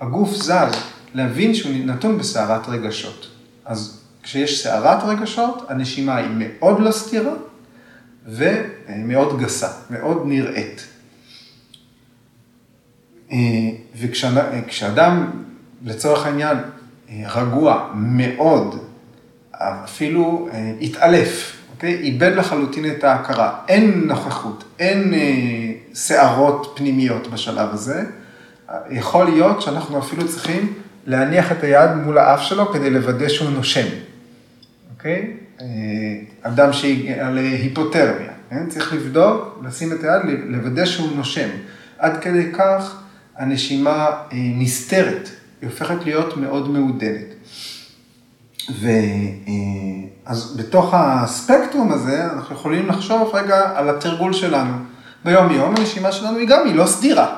הגוף 0.00 0.34
זז, 0.34 0.74
להבין 1.14 1.54
שהוא 1.54 1.72
נתון 1.84 2.18
בסערת 2.18 2.68
רגשות. 2.68 3.30
אז 3.64 4.00
כשיש 4.22 4.62
סערת 4.62 5.02
רגשות, 5.02 5.66
הנשימה 5.68 6.16
היא 6.16 6.30
מאוד 6.38 6.80
לא 6.80 6.92
סתירה 6.92 7.34
ומאוד 8.26 9.38
גסה, 9.40 9.68
מאוד 9.90 10.22
נראית. 10.26 10.86
וכשאדם, 13.96 15.30
לצורך 15.84 16.26
העניין, 16.26 16.56
רגוע 17.34 17.90
מאוד, 17.94 18.85
אפילו 19.58 20.48
התעלף, 20.80 21.56
אוקיי? 21.74 21.94
איבד 21.94 22.32
לחלוטין 22.36 22.90
את 22.90 23.04
ההכרה, 23.04 23.58
אין 23.68 24.02
נוכחות, 24.06 24.64
אין 24.78 25.14
סערות 25.94 26.72
פנימיות 26.76 27.26
בשלב 27.26 27.68
הזה, 27.72 28.02
יכול 28.90 29.24
להיות 29.24 29.62
שאנחנו 29.62 29.98
אפילו 29.98 30.28
צריכים 30.28 30.72
להניח 31.06 31.52
את 31.52 31.62
היד 31.62 31.90
מול 31.90 32.18
האף 32.18 32.42
שלו 32.42 32.72
כדי 32.72 32.90
לוודא 32.90 33.28
שהוא 33.28 33.50
נושם, 33.50 33.86
אוקיי? 34.96 35.32
אדם 36.42 36.72
שהגיע 36.72 37.30
להיפותרמיה, 37.30 38.30
כן? 38.50 38.68
צריך 38.68 38.92
לבדוק, 38.92 39.62
לשים 39.64 39.92
את 39.92 40.04
היד, 40.04 40.40
לוודא 40.46 40.84
שהוא 40.84 41.16
נושם. 41.16 41.48
עד 41.98 42.20
כדי 42.20 42.52
כך 42.52 43.02
הנשימה 43.36 44.10
נסתרת, 44.32 45.28
היא 45.60 45.70
הופכת 45.70 46.04
להיות 46.04 46.36
מאוד 46.36 46.70
מעודנת. 46.70 47.34
ואז 48.70 50.56
בתוך 50.56 50.94
הספקטרום 50.94 51.92
הזה, 51.92 52.24
אנחנו 52.24 52.54
יכולים 52.54 52.88
לחשוב 52.88 53.30
רגע 53.34 53.72
על 53.74 53.90
התרגול 53.90 54.32
שלנו. 54.32 54.74
ביום 55.24 55.52
יום 55.52 55.74
הנשימה 55.76 56.12
שלנו 56.12 56.38
היא 56.38 56.48
גם, 56.48 56.66
היא 56.66 56.74
לא 56.74 56.86
סדירה. 56.86 57.36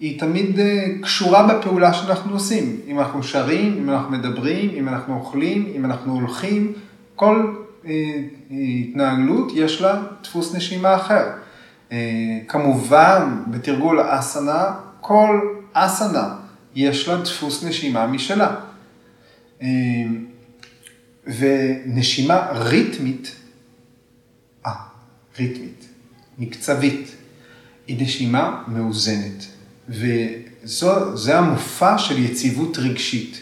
היא 0.00 0.20
תמיד 0.20 0.60
קשורה 1.02 1.46
בפעולה 1.46 1.94
שאנחנו 1.94 2.32
עושים. 2.32 2.76
אם 2.86 3.00
אנחנו 3.00 3.22
שרים, 3.22 3.76
אם 3.78 3.90
אנחנו 3.90 4.10
מדברים, 4.10 4.70
אם 4.78 4.88
אנחנו 4.88 5.14
אוכלים, 5.14 5.72
אם 5.76 5.84
אנחנו 5.84 6.12
הולכים, 6.14 6.72
כל 7.14 7.54
התנהגלות 8.50 9.52
יש 9.54 9.80
לה 9.80 10.02
דפוס 10.22 10.54
נשימה 10.54 10.96
אחר. 10.96 11.24
כמובן, 12.48 13.42
בתרגול 13.46 14.00
אסנה, 14.08 14.64
כל 15.00 15.40
אסנה 15.72 16.34
יש 16.74 17.08
לה 17.08 17.16
דפוס 17.16 17.64
נשימה 17.64 18.06
משלה. 18.06 18.54
ונשימה 21.26 22.48
ריתמית, 22.52 23.36
אה, 24.66 24.72
ריתמית, 25.38 25.88
מקצבית, 26.38 27.16
היא 27.86 28.02
נשימה 28.02 28.62
מאוזנת. 28.68 29.46
וזה 29.88 31.38
המופע 31.38 31.98
של 31.98 32.18
יציבות 32.18 32.78
רגשית. 32.78 33.40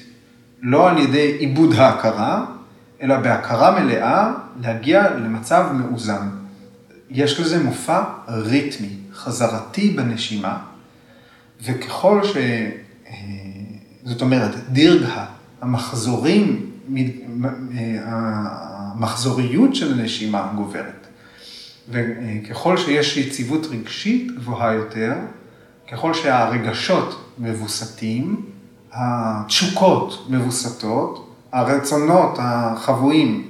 לא 0.62 0.90
על 0.90 0.98
ידי 0.98 1.36
עיבוד 1.38 1.74
ההכרה, 1.74 2.44
אלא 3.02 3.16
בהכרה 3.20 3.80
מלאה 3.80 4.32
להגיע 4.60 5.10
למצב 5.16 5.66
מאוזן. 5.72 6.28
יש 7.10 7.40
לזה 7.40 7.62
מופע 7.62 8.02
ריתמי, 8.28 8.96
חזרתי 9.12 9.90
בנשימה, 9.90 10.58
וככל 11.62 12.20
ש... 12.24 12.36
זאת 14.04 14.22
אומרת, 14.22 14.54
דירגה, 14.68 15.26
המחזורים, 15.60 16.70
המחזוריות 18.04 19.74
של 19.74 19.92
הנשימה 19.92 20.52
גוברת. 20.56 21.06
וככל 21.88 22.76
שיש 22.76 23.16
יציבות 23.16 23.66
רגשית 23.66 24.36
גבוהה 24.36 24.72
יותר, 24.72 25.12
ככל 25.92 26.14
שהרגשות 26.14 27.34
מבוסתים, 27.38 28.46
התשוקות 28.92 30.26
מבוסתות, 30.30 31.34
הרצונות 31.52 32.38
החבויים 32.38 33.48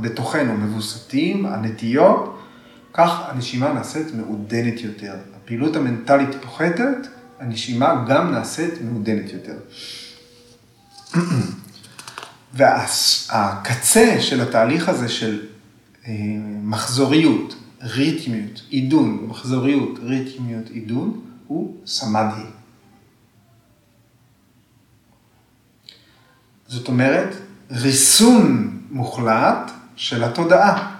בתוכנו 0.00 0.56
מבוסתים, 0.56 1.46
הנטיות, 1.46 2.38
כך 2.92 3.22
הנשימה 3.28 3.72
נעשית 3.72 4.06
מעודנת 4.14 4.80
יותר. 4.80 5.14
הפעילות 5.36 5.76
המנטלית 5.76 6.34
פוחתת, 6.42 7.06
הנשימה 7.40 8.04
גם 8.08 8.30
נעשית 8.32 8.74
מעודנת 8.82 9.32
יותר. 9.32 9.56
והקצה 12.54 14.16
של 14.20 14.40
התהליך 14.40 14.88
הזה 14.88 15.08
של 15.08 15.46
מחזוריות, 16.62 17.54
ריתמיות, 17.82 18.62
עידון, 18.70 19.26
מחזוריות, 19.28 19.98
ריתמיות, 20.02 20.68
עידון, 20.68 21.20
הוא 21.46 21.76
סמדהי. 21.86 22.44
זאת 26.66 26.88
אומרת, 26.88 27.36
ריסון 27.70 28.78
מוחלט 28.90 29.70
של 29.96 30.24
התודעה. 30.24 30.96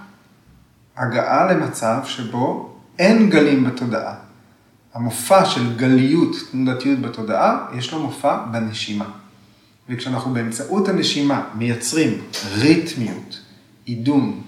הגעה 0.97 1.53
למצב 1.53 2.01
שבו 2.05 2.75
אין 2.99 3.31
גלים 3.31 3.65
בתודעה. 3.65 4.15
המופע 4.95 5.45
של 5.45 5.77
גליות, 5.77 6.37
תנודתיות 6.51 6.99
בתודעה, 6.99 7.67
יש 7.75 7.93
לו 7.93 8.03
מופע 8.03 8.37
בנשימה. 8.53 9.22
וכשאנחנו 9.89 10.35
באמצעות 10.35 10.89
הנשימה 10.89 11.45
מייצרים 11.55 12.23
ריתמיות, 12.55 13.41
עידון, 13.85 14.43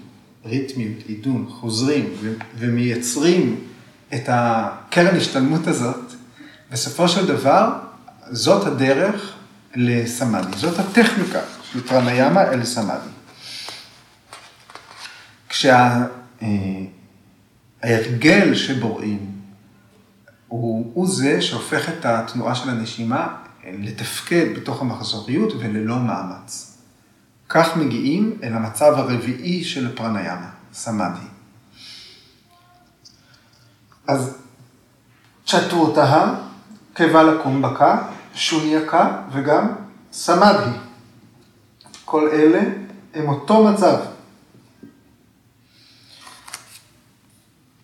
ריתמיות, 0.45 0.97
עידון, 1.07 1.47
חוזרים 1.49 2.13
ומייצרים 2.57 3.59
את 4.13 4.23
הקרן 4.27 5.15
השתלמות 5.15 5.67
הזאת, 5.67 6.13
בסופו 6.71 7.07
של 7.07 7.27
דבר, 7.27 7.69
זאת 8.31 8.67
הדרך 8.67 9.33
לסמאדי, 9.75 10.57
זאת 10.57 10.79
הטכניקה 10.79 11.39
של 11.71 11.81
פרניאמה 11.81 12.41
אל 12.41 12.65
סמאדי. 12.65 13.09
כשההרגל 17.83 18.55
שבוראים 18.55 19.31
הוא, 20.47 20.91
הוא 20.93 21.07
זה 21.07 21.41
שהופך 21.41 21.89
את 21.89 22.05
התנועה 22.05 22.55
של 22.55 22.69
הנשימה 22.69 23.35
לתפקד 23.65 24.45
בתוך 24.55 24.81
המחזוריות 24.81 25.53
וללא 25.59 25.99
מאמץ. 25.99 26.77
כך 27.49 27.77
מגיעים 27.77 28.39
אל 28.43 28.53
המצב 28.53 28.93
הרביעי 28.97 29.63
של 29.63 29.95
פרניאמה, 29.95 30.49
סמאדי. 30.73 31.25
אז 34.07 34.37
צ'טורתהה, 35.45 36.33
קוולה 36.93 37.43
קומבקה, 37.43 38.07
שונייקה 38.33 39.21
וגם 39.31 39.67
סמאדי. 40.11 40.77
כל 42.05 42.29
אלה 42.29 42.61
הם 43.13 43.29
אותו 43.29 43.63
מצב. 43.63 43.97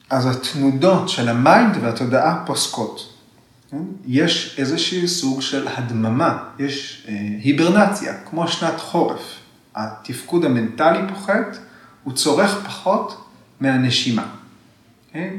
אז 0.10 0.26
התנודות 0.26 1.10
של 1.10 1.30
ה 1.30 1.39
mind 1.39 1.78
והתודעה 1.82 2.44
פוסקות. 2.46 3.11
כן? 3.72 3.78
יש 4.06 4.56
איזשהו 4.58 5.08
סוג 5.08 5.42
של 5.42 5.68
הדממה, 5.68 6.38
יש 6.60 7.06
אה, 7.08 7.14
היברנציה, 7.44 8.14
כמו 8.26 8.48
שנת 8.48 8.80
חורף. 8.80 9.38
התפקוד 9.76 10.46
המנטלי 10.46 11.00
פוחת, 11.10 11.58
הוא 12.04 12.14
צורך 12.14 12.66
פחות 12.66 13.28
מהנשימה. 13.60 14.26
כן? 15.14 15.30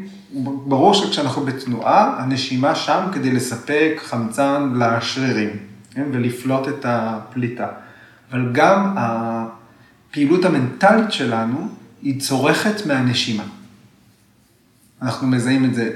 ברור 0.67 0.95
שכשאנחנו 0.95 1.43
בתנועה, 1.43 2.23
הנשימה 2.23 2.75
שם 2.75 3.07
כדי 3.13 3.33
לספק 3.33 4.01
חמצן 4.05 4.73
לשרירים 4.79 5.51
כן? 5.91 6.05
ולפלוט 6.13 6.69
את 6.69 6.85
הפליטה. 6.85 7.69
אבל 8.31 8.53
גם 8.53 8.95
הפעילות 8.97 10.45
המנטלית 10.45 11.13
שלנו 11.13 11.69
היא 12.03 12.21
צורכת 12.21 12.87
מהנשימה. 12.87 13.45
אנחנו 15.03 15.27
מזהים 15.27 15.65
את 15.65 15.75
זה 15.75 15.91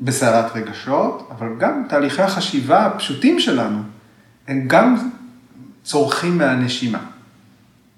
בסערת 0.00 0.56
רגשות, 0.56 1.28
אבל 1.30 1.48
גם 1.58 1.84
תהליכי 1.88 2.22
החשיבה 2.22 2.86
הפשוטים 2.86 3.40
שלנו, 3.40 3.82
הם 4.48 4.68
גם 4.68 5.10
צורכים 5.84 6.38
מהנשימה. 6.38 7.04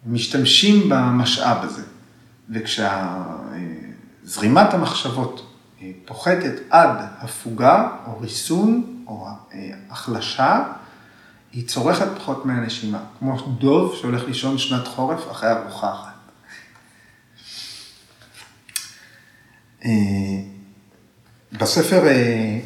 משתמשים 0.06 0.88
במשאב 0.88 1.64
הזה. 1.64 1.82
וכשזרימת 2.50 4.74
המחשבות 4.74 5.54
פוחתת 6.04 6.52
עד 6.70 6.98
הפוגה 7.18 7.88
או 8.06 8.20
ריסון 8.20 9.04
או 9.06 9.26
החלשה, 9.90 10.62
היא 11.52 11.68
צורכת 11.68 12.06
פחות 12.16 12.46
מהנשימה, 12.46 12.98
כמו 13.18 13.40
דוב 13.40 13.94
שהולך 13.94 14.24
לישון 14.24 14.58
שנת 14.58 14.88
חורף 14.88 15.30
אחרי 15.30 15.52
ארוחה 15.52 15.92
אחת. 15.92 16.14
אה, 21.52 21.58
בספר 21.58 22.06
אה, 22.06 22.58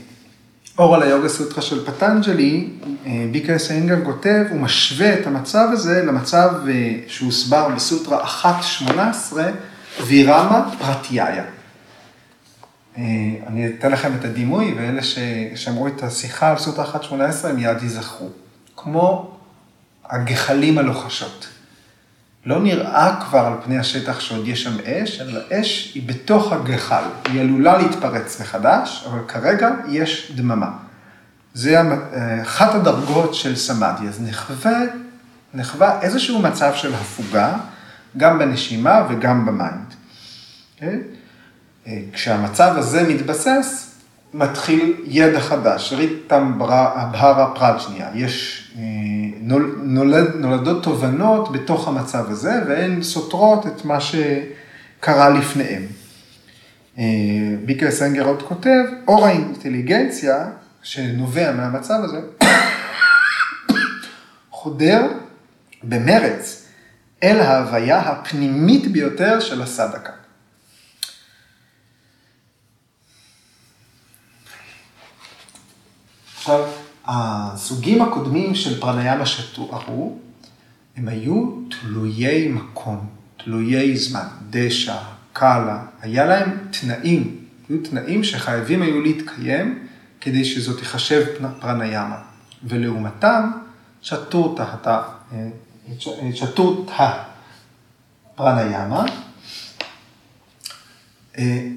אור 0.78 0.94
על 0.94 1.02
היוגה 1.02 1.28
סוטרה 1.28 1.62
של 1.62 1.86
פטנג'לי, 1.86 2.68
אה, 3.06 3.26
ביקר 3.30 3.58
סיינגר 3.58 4.04
כותב, 4.04 4.44
הוא 4.50 4.60
משווה 4.60 5.14
את 5.20 5.26
המצב 5.26 5.68
הזה 5.72 6.04
למצב 6.04 6.50
שהוסבר 7.08 7.68
בסוטרה 7.68 8.24
1.18, 8.24 9.36
וירמה 10.06 10.70
פרטיאיה. 10.78 11.44
אני 13.46 13.66
אתן 13.66 13.92
לכם 13.92 14.12
את 14.20 14.24
הדימוי, 14.24 14.74
ואלה 14.76 15.00
ששמעו 15.02 15.88
את 15.88 16.02
השיחה 16.02 16.50
על 16.50 16.58
סוטרה 16.58 16.84
1.18 16.84 17.14
הם 17.48 17.56
מיד 17.56 17.82
ייזכרו. 17.82 18.28
כמו 18.76 19.36
הגחלים 20.04 20.78
הלוחשות. 20.78 21.48
לא 22.46 22.62
נראה 22.62 23.16
כבר 23.20 23.38
על 23.38 23.52
פני 23.64 23.78
השטח 23.78 24.20
שעוד 24.20 24.48
יש 24.48 24.62
שם 24.62 24.76
אש, 24.84 25.20
אלא 25.20 25.40
אש 25.52 25.92
היא 25.94 26.08
בתוך 26.08 26.52
הגחל. 26.52 27.02
היא 27.24 27.40
עלולה 27.40 27.78
להתפרץ 27.78 28.40
מחדש, 28.40 29.04
אבל 29.10 29.18
כרגע 29.28 29.70
יש 29.88 30.32
דממה. 30.34 30.70
זה 31.54 31.82
אחת 32.42 32.74
הדרגות 32.74 33.34
של 33.34 33.56
סמאדי. 33.56 34.08
אז 34.08 34.22
נחווה, 34.22 34.80
נחווה 35.54 36.00
איזשהו 36.02 36.38
מצב 36.38 36.72
של 36.74 36.94
הפוגה, 36.94 37.56
גם 38.16 38.38
בנשימה 38.38 39.06
וגם 39.10 39.46
ב 39.46 39.54
mind. 39.54 39.90
Okay? 39.90 40.84
אוקיי? 40.84 41.00
אה, 41.86 41.98
כשהמצב 42.12 42.74
הזה 42.76 43.08
מתבסס, 43.08 43.94
מתחיל 44.34 44.94
ידע 45.04 45.40
חדש, 45.40 45.92
ריטמבהרה 45.92 47.54
פראג'ניה, 47.54 48.08
יש, 48.14 48.66
אה, 48.78 49.31
נולד, 49.42 50.34
נולדות 50.34 50.82
תובנות 50.82 51.52
בתוך 51.52 51.88
המצב 51.88 52.30
הזה 52.30 52.52
והן 52.68 53.02
סותרות 53.02 53.66
את 53.66 53.84
מה 53.84 53.98
שקרה 54.00 55.30
לפניהם. 55.30 55.86
אה, 56.98 57.04
ביקר 57.64 57.90
סנגר 57.90 58.24
עוד 58.24 58.42
כותב, 58.42 58.84
אור 59.08 59.26
האינטליגנציה 59.26 60.46
שנובע 60.82 61.52
מהמצב 61.52 62.00
הזה, 62.04 62.20
חודר 64.50 65.06
במרץ 65.82 66.66
אל 67.22 67.40
ההוויה 67.40 68.00
הפנימית 68.00 68.92
ביותר 68.92 69.40
של 69.40 69.62
הסדקה. 69.62 70.12
עכשיו, 76.36 76.68
הסוגים 77.06 78.02
הקודמים 78.02 78.54
של 78.54 78.80
פרניאמה 78.80 79.26
שתוארו, 79.26 80.18
הם 80.96 81.08
היו 81.08 81.50
תלויי 81.68 82.48
מקום, 82.48 83.06
תלויי 83.36 83.96
זמן, 83.96 84.26
דשא, 84.50 84.98
קאלה, 85.32 85.82
היה 86.02 86.24
להם 86.24 86.58
תנאים, 86.80 87.36
היו 87.68 87.78
תנאים 87.82 88.24
שחייבים 88.24 88.82
היו 88.82 89.00
להתקיים 89.00 89.86
כדי 90.20 90.44
שזאת 90.44 90.78
תיחשב 90.78 91.24
פרניאמה. 91.60 92.16
ולעומתם, 92.64 93.50
שטורתא, 94.02 94.64
שטורתא 96.34 97.22
פרניאמה, 98.34 99.04
אה, 101.38 101.68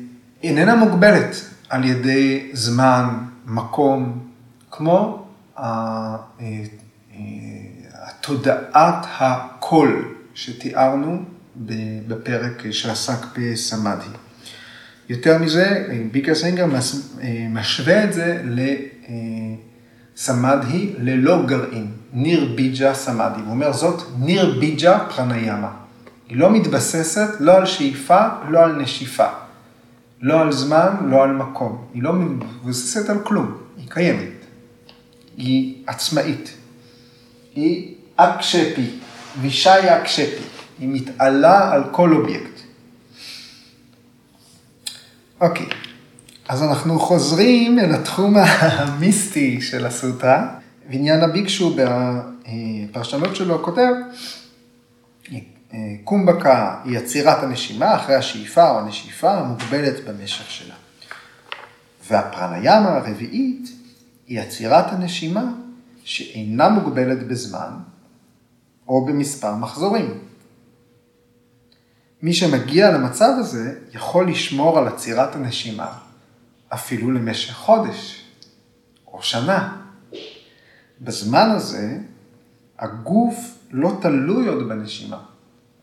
איננה 0.44 0.76
מוגבלת 0.76 1.36
על 1.70 1.86
ידי 1.86 2.50
זמן, 2.54 3.18
מקום, 3.46 4.28
כמו 4.78 5.26
אה, 5.60 6.16
אה, 6.40 6.46
התודעת 7.94 9.06
הקול 9.20 10.16
שתיארנו 10.34 11.24
בפרק 12.08 12.72
שעסק 12.72 13.26
בסמאדי. 13.38 14.06
יותר 15.10 15.38
מזה, 15.38 15.88
ביקר 16.12 16.36
סנגר 16.36 16.66
משווה 17.50 18.04
את 18.04 18.14
זה 18.14 18.42
לסמאדי 20.16 20.94
ללא 21.00 21.46
גרעין, 21.46 21.92
ניר 22.14 22.54
ביג'ה 22.56 22.94
סמאדי. 22.94 23.40
הוא 23.42 23.52
אומר 23.52 23.74
זאת 23.74 24.02
ניר 24.20 24.60
ביג'ה 24.60 25.00
פרניאמה. 25.16 25.72
היא 26.30 26.38
לא 26.38 26.52
מתבססת 26.52 27.30
לא 27.40 27.56
על 27.56 27.66
שאיפה, 27.66 28.28
לא 28.50 28.64
על 28.64 28.76
נשיפה. 28.76 29.28
לא 30.22 30.42
על 30.42 30.52
זמן, 30.52 30.90
לא 31.02 31.24
על 31.24 31.32
מקום. 31.32 31.86
היא 31.94 32.04
לא 32.04 32.14
מבוססת 32.14 33.10
על 33.10 33.20
כלום, 33.24 33.58
היא 33.78 33.90
קיימת. 33.90 34.45
היא 35.38 35.84
עצמאית. 35.88 36.54
היא 37.56 37.94
אקשפי, 38.16 38.90
וישאי 39.42 40.02
אקשפי. 40.02 40.44
היא 40.80 40.90
מתעלה 40.92 41.74
על 41.74 41.84
כל 41.92 42.14
אובייקט. 42.16 42.60
אוקיי, 45.42 45.66
אז 46.48 46.64
אנחנו 46.64 47.00
חוזרים 47.00 47.80
אל 47.80 47.92
התחום 47.92 48.36
המיסטי 48.38 49.62
של 49.62 49.86
הסוטרה. 49.86 50.48
ועניין 50.90 51.22
הביקשו 51.22 51.76
בפרשנות 51.76 53.36
שלו 53.36 53.64
כותב, 53.64 53.92
קומבקה 56.04 56.76
היא 56.86 56.98
עצירת 56.98 57.44
הנשימה 57.44 57.96
אחרי 57.96 58.16
השאיפה 58.16 58.70
או 58.70 58.80
הנשיפה 58.80 59.34
המוגבלת 59.34 60.04
במשך 60.06 60.52
שלה. 60.52 60.76
והפרניאמה 62.10 62.90
הרביעית 62.90 63.75
היא 64.28 64.42
עצירת 64.42 64.94
הנשימה 64.94 65.52
שאינה 66.04 66.70
מוגבלת 66.70 67.28
בזמן 67.28 67.72
או 68.88 69.06
במספר 69.06 69.56
מחזורים. 69.56 70.20
מי 72.22 72.34
שמגיע 72.34 72.92
למצב 72.92 73.32
הזה 73.40 73.80
יכול 73.94 74.30
לשמור 74.30 74.78
על 74.78 74.88
עצירת 74.88 75.36
הנשימה 75.36 75.98
אפילו 76.70 77.12
למשך 77.12 77.54
חודש 77.54 78.26
או 79.08 79.24
שנה. 79.24 79.82
בזמן 81.02 81.50
הזה 81.50 81.98
הגוף 82.80 83.36
לא 83.72 83.98
תלוי 84.02 84.48
עוד 84.48 84.70
בנשימה, 84.70 85.24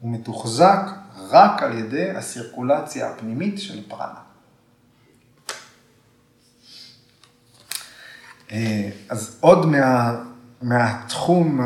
הוא 0.00 0.12
מתוחזק 0.12 0.80
רק 1.16 1.62
על 1.62 1.78
ידי 1.78 2.10
הסירקולציה 2.10 3.10
הפנימית 3.10 3.60
של 3.60 3.88
פרנה. 3.88 4.04
אה, 4.10 4.22
אז 9.08 9.36
עוד 9.40 9.66
מה, 9.66 10.14
מהתחום 10.62 11.60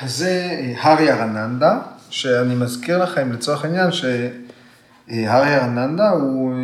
הזה, 0.00 0.60
הארי 0.80 1.12
ארננדה, 1.12 1.80
שאני 2.10 2.54
מזכיר 2.54 3.02
לכם 3.02 3.32
לצורך 3.32 3.64
העניין 3.64 3.90
שהארי 3.92 5.56
ארננדה 5.56 6.10
הוא 6.10 6.52
אה, 6.52 6.58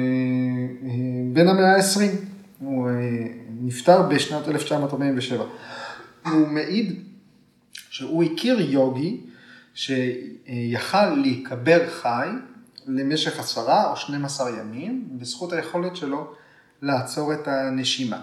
בן 1.33 1.49
המאה 1.49 1.77
ה-20. 1.77 2.01
הוא 2.59 2.89
אה, 2.89 2.95
נפטר 3.63 4.03
בשנת 4.03 4.49
1947. 4.49 5.45
הוא 6.27 6.49
מעיד 6.49 7.03
שהוא 7.73 8.25
הכיר 8.25 8.61
יוגי 8.61 9.21
שיכל 9.75 11.11
להיקבר 11.11 11.91
חי 11.91 12.29
למשך 12.87 13.41
עשרה 13.41 13.91
או 13.91 13.97
12 13.97 14.51
ימים, 14.51 15.09
בזכות 15.13 15.53
היכולת 15.53 15.97
שלו 15.97 16.33
לעצור 16.83 17.33
את 17.33 17.49
הנשימה. 17.49 18.21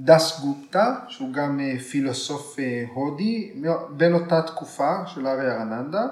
דס 0.00 0.40
גופטה, 0.40 0.94
שהוא 1.08 1.32
גם 1.32 1.60
אה, 1.60 1.78
פילוסוף 1.78 2.58
אה, 2.58 2.84
הודי, 2.94 3.50
בין 3.90 4.14
אותה 4.14 4.42
תקופה 4.42 5.06
של 5.06 5.26
אריה 5.26 5.52
ארננדה, 5.52 6.06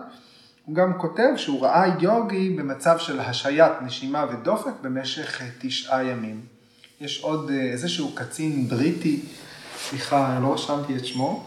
הוא 0.66 0.74
גם 0.74 0.98
כותב 0.98 1.28
שהוא 1.37 1.62
ראה 1.62 1.85
יוגי 2.00 2.50
במצב 2.50 2.98
של 2.98 3.20
השעיית 3.20 3.72
נשימה 3.83 4.26
ודופק 4.33 4.72
במשך 4.83 5.42
אה, 5.42 5.46
תשעה 5.59 6.05
ימים. 6.05 6.40
יש 7.00 7.20
עוד 7.22 7.50
איזשהו 7.50 8.14
קצין 8.14 8.68
בריטי, 8.68 9.20
סליחה, 9.78 10.38
לא 10.42 10.55
רשמתי 10.55 10.96
את 10.96 11.07
שמו, 11.07 11.46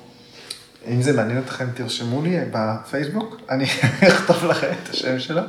אם 0.88 1.02
זה 1.02 1.14
מעניין 1.14 1.40
אתכם 1.40 1.66
תרשמו 1.76 2.22
לי 2.22 2.38
בפייסבוק, 2.52 3.42
אני 3.50 3.64
אכתוב 4.08 4.46
לכם 4.46 4.72
את 4.84 4.90
השם 4.90 5.20
שלו. 5.20 5.42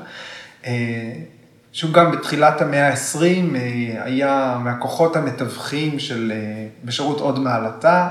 שהוא 1.77 1.93
גם 1.93 2.13
בתחילת 2.13 2.61
המאה 2.61 2.89
ה-20 2.89 3.21
אה, 3.23 4.05
היה 4.05 4.59
מהכוחות 4.65 5.17
המתווכים 5.17 5.99
של, 5.99 6.33
אה, 6.35 6.67
בשירות 6.85 7.21
עוד 7.21 7.39
מעלתה 7.39 8.09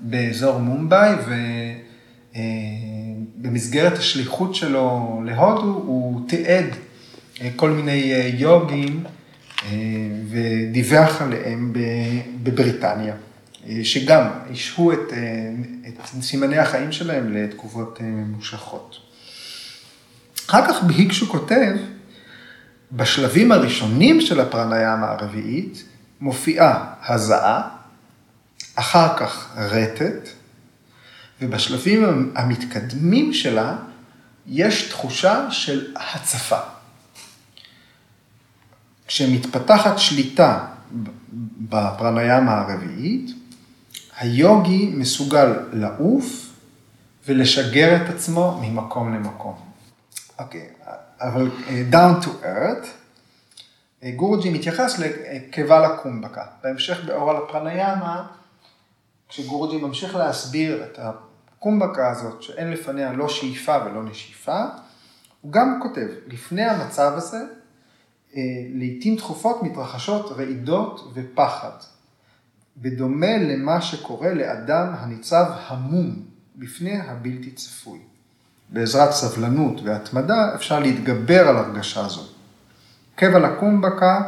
באזור 0.00 0.58
מומבאי, 0.58 1.14
ובמסגרת 3.36 3.92
אה, 3.92 3.98
השליחות 3.98 4.54
שלו 4.54 5.20
להודו 5.24 5.82
הוא 5.86 6.28
תיעד 6.28 6.66
כל 7.56 7.70
מיני 7.70 8.12
יוגים 8.38 9.04
ודיווח 10.30 11.22
עליהם 11.22 11.72
בבריטניה, 12.42 13.14
שגם 13.82 14.26
השהו 14.50 14.92
את, 14.92 15.12
את 15.88 16.22
סימני 16.22 16.58
החיים 16.58 16.92
שלהם 16.92 17.32
לתקופות 17.32 17.98
ממושכות. 18.00 18.96
אחר 20.46 20.66
כך 20.68 20.82
בהיקשו 20.82 21.26
כותב, 21.26 21.76
בשלבים 22.92 23.52
הראשונים 23.52 24.20
של 24.20 24.40
הפרניאמה 24.40 25.06
הרביעית 25.06 25.84
מופיעה 26.20 26.94
הזעה, 27.08 27.68
אחר 28.74 29.16
כך 29.18 29.56
רטט, 29.56 30.28
ובשלבים 31.42 32.32
המתקדמים 32.34 33.32
שלה 33.32 33.76
יש 34.46 34.88
תחושה 34.88 35.50
של 35.50 35.94
הצפה. 35.96 36.58
כשמתפתחת 39.06 39.98
שליטה 39.98 40.66
בפרניאמה 41.58 42.60
הרביעית, 42.60 43.30
היוגי 44.18 44.92
מסוגל 44.94 45.54
לעוף 45.72 46.46
ולשגר 47.26 47.96
את 47.96 48.08
עצמו 48.14 48.60
ממקום 48.62 49.14
למקום. 49.14 49.54
אוקיי. 50.38 50.68
אבל 51.20 51.50
אה, 51.68 51.82
down 51.90 52.24
to 52.24 52.28
earth, 52.42 52.86
אה, 54.02 54.10
גורג'י 54.10 54.50
מתייחס 54.50 54.98
לקבל 54.98 55.96
קומבקה. 56.02 56.44
בהמשך 56.62 57.04
באור 57.04 57.30
על 57.30 57.36
הפרניאמה, 57.36 58.26
כשגורג'י 59.28 59.76
ממשיך 59.76 60.16
להסביר 60.16 60.84
את 60.84 60.98
הקומבקה 60.98 62.10
הזאת, 62.10 62.42
שאין 62.42 62.70
לפניה 62.70 63.12
לא 63.12 63.28
שאיפה 63.28 63.76
ולא 63.84 64.02
נשיפה, 64.02 64.64
הוא 65.40 65.52
גם 65.52 65.78
כותב, 65.82 66.06
לפני 66.26 66.62
המצב 66.62 67.12
הזה, 67.16 67.40
אה, 68.36 68.42
לעיתים 68.74 69.16
תכופות 69.16 69.62
מתרחשות 69.62 70.32
רעידות 70.32 71.12
ופחד, 71.14 71.70
בדומה 72.76 73.36
למה 73.36 73.80
שקורה 73.80 74.34
לאדם 74.34 74.94
הניצב 74.98 75.46
המום 75.66 76.22
בפני 76.56 77.00
הבלתי 77.00 77.50
צפוי. 77.50 77.98
בעזרת 78.70 79.12
סבלנות 79.12 79.80
והתמדה 79.84 80.54
אפשר 80.54 80.78
להתגבר 80.78 81.48
על 81.48 81.56
הרגשה 81.56 82.08
זו. 82.08 82.22
קבע 83.14 83.38
לקומבקה 83.38 84.22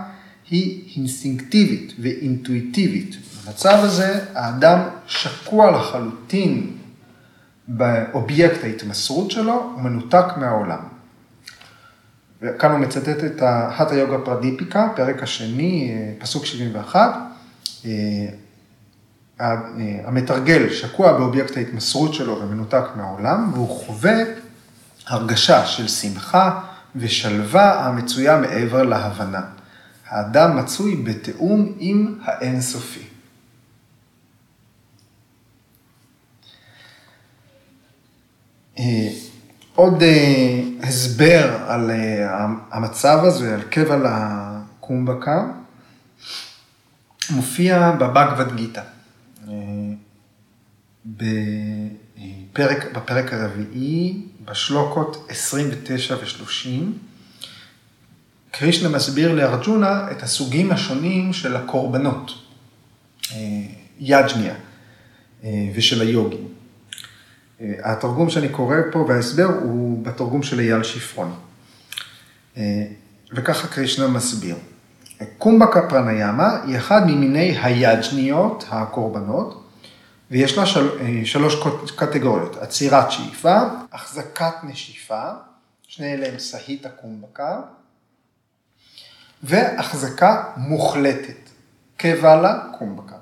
היא 0.51 0.97
אינסטינקטיבית 0.97 1.93
ואינטואיטיבית. 2.01 3.17
במצב 3.47 3.79
הזה 3.83 4.25
האדם 4.35 4.81
שקוע 5.07 5.71
לחלוטין 5.71 6.77
באובייקט 7.69 8.65
ההתמסרות 8.65 9.31
שלו 9.31 9.75
ומנותק 9.77 10.25
מהעולם. 10.37 10.81
וכאן 12.43 12.71
הוא 12.71 12.79
מצטט 12.79 13.25
את 13.25 13.43
ההטה 13.43 13.95
יוגה 13.95 14.19
פרדיפיקה, 14.25 14.89
פרק 14.97 15.23
השני, 15.23 15.95
פסוק 16.19 16.45
71. 16.45 17.15
המתרגל 20.05 20.73
שקוע 20.73 21.13
באובייקט 21.13 21.57
ההתמסרות 21.57 22.15
שלו 22.15 22.41
ומנותק 22.43 22.85
מהעולם, 22.97 23.51
והוא 23.55 23.69
חווה 23.69 24.15
הרגשה 25.07 25.67
של 25.67 25.89
שמחה 25.89 26.61
ושלווה 26.97 27.87
המצויה 27.87 28.37
מעבר 28.39 28.83
להבנה. 28.83 29.43
האדם 30.09 30.57
מצוי 30.57 30.97
בתיאום 30.97 31.73
עם 31.79 32.19
האינסופי. 32.25 33.05
אה, 38.79 39.09
עוד 39.75 40.03
אה, 40.03 40.61
הסבר 40.83 41.57
על 41.67 41.91
אה, 41.91 42.47
המצב 42.71 43.19
הזה, 43.23 43.55
על 43.55 43.63
קבע 43.63 43.97
לקומבקה, 43.97 45.45
מופיע 47.31 47.91
בבגבד 47.91 48.57
גיתא. 48.57 48.83
בפרק, 51.07 52.93
בפרק 52.93 53.33
הרביעי, 53.33 54.23
בשלוקות 54.45 55.27
29 55.29 56.15
ו-30, 56.15 56.69
קרישנה 58.51 58.89
מסביר 58.89 59.33
לארג'ונה 59.33 60.11
את 60.11 60.23
הסוגים 60.23 60.73
השונים 60.73 61.33
של 61.33 61.57
הקורבנות, 61.57 62.31
אה, 63.33 63.39
יג'ניה 64.01 64.55
אה, 65.45 65.51
ושל 65.75 66.01
היוגים. 66.01 66.49
אה, 67.61 67.93
התרגום 67.93 68.31
שאני 68.31 68.49
קורא 68.49 68.77
פה 68.93 68.99
וההסבר 68.99 69.45
הוא 69.63 70.05
בתרגום 70.05 70.43
של 70.43 70.61
אייל 70.61 70.83
שפרון. 70.83 71.35
וככה 73.33 73.69
קרישנה 73.69 74.09
מסביר. 74.09 74.57
קומבקה 75.39 75.89
פרניאמה 75.89 76.63
היא 76.67 76.77
אחד 76.77 77.07
ממיני 77.07 77.59
היג'ניות, 77.63 78.65
הקורבנות, 78.71 79.65
ויש 80.31 80.59
לה 80.59 80.67
של, 80.67 81.01
אה, 81.01 81.21
שלוש 81.25 81.57
קטגוריות, 81.97 82.57
עצירת 82.57 83.11
שאיפה, 83.11 83.59
החזקת 83.93 84.55
נשיפה, 84.63 85.23
שני 85.83 86.15
אלה 86.15 86.29
הם 86.29 86.39
סהיטה 86.39 86.89
קומבקה, 86.89 87.61
והחזקה 89.43 90.43
מוחלטת, 90.57 91.51
קבלה 91.97 92.59
קומבקה. 92.79 93.17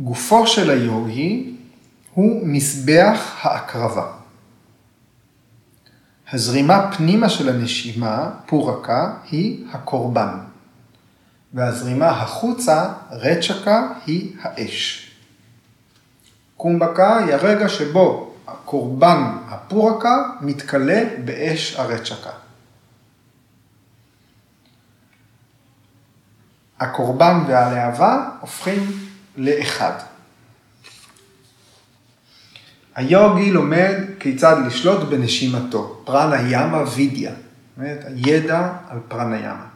גופו 0.00 0.46
של 0.46 0.70
היוגי 0.70 1.56
הוא 2.14 2.46
מזבח 2.46 3.36
ההקרבה. 3.40 4.21
הזרימה 6.32 6.90
פנימה 6.96 7.28
של 7.28 7.48
הנשימה, 7.48 8.30
פורקה, 8.46 9.14
היא 9.30 9.64
הקורבן. 9.72 10.38
והזרימה 11.54 12.08
החוצה, 12.10 12.92
רצ'קה, 13.10 13.92
היא 14.06 14.36
האש. 14.42 15.10
קומבקה 16.56 17.16
היא 17.16 17.34
הרגע 17.34 17.68
שבו 17.68 18.34
הקורבן 18.46 19.22
הפורקה 19.48 20.30
מתכלה 20.40 21.02
באש 21.24 21.76
הרצ'קה. 21.76 22.30
הקורבן 26.80 27.40
והלהבה 27.46 28.28
הופכים 28.40 28.92
לאחד. 29.36 30.11
היוגי 32.94 33.50
לומד 33.50 33.94
כיצד 34.20 34.56
לשלוט 34.66 35.08
בנשימתו, 35.08 36.00
פרנה 36.04 36.36
ימה 36.48 36.82
וידיה, 36.94 37.32
הידע 37.78 38.72
על 38.88 38.98
פרנה 39.08 39.38
ימה. 39.38 39.66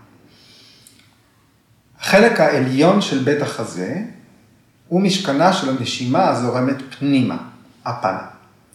החלק 2.01 2.41
העליון 2.41 3.01
של 3.01 3.25
בית 3.25 3.43
החזה 3.43 4.03
הוא 4.89 5.01
משכנה 5.01 5.53
של 5.53 5.69
הנשימה 5.69 6.29
הזורמת 6.29 6.77
פנימה, 6.99 7.37
הפנה, 7.85 8.23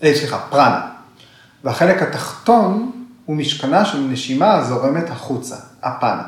אה, 0.03 0.15
סליחה, 0.15 0.39
פרנה. 0.49 0.91
והחלק 1.63 2.01
התחתון 2.01 2.91
הוא 3.25 3.35
משכנה 3.35 3.85
של 3.85 3.99
נשימה 3.99 4.53
הזורמת 4.53 5.09
החוצה, 5.09 5.55
הפנה. 5.83 6.23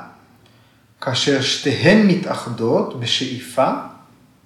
כאשר 1.02 1.42
שתיהן 1.42 2.08
מתאחדות 2.08 3.00
בשאיפה, 3.00 3.72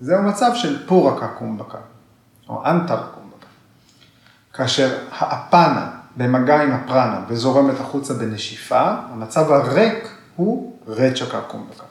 זהו 0.01 0.23
מצב 0.23 0.51
של 0.55 0.87
פורקה 0.87 1.27
קומבקה, 1.27 1.77
או 2.49 2.65
אנטר 2.65 2.97
קומבקה. 2.97 3.16
כאשר 4.57 4.97
האפנה 5.11 5.89
במגע 6.17 6.61
עם 6.61 6.71
הפרנה 6.71 7.19
וזורמת 7.27 7.79
החוצה 7.79 8.13
בנשיפה, 8.13 8.91
המצב 9.11 9.51
הריק 9.51 10.09
הוא 10.35 10.73
רצ'קה 10.87 11.41
קומבקה. 11.41 11.83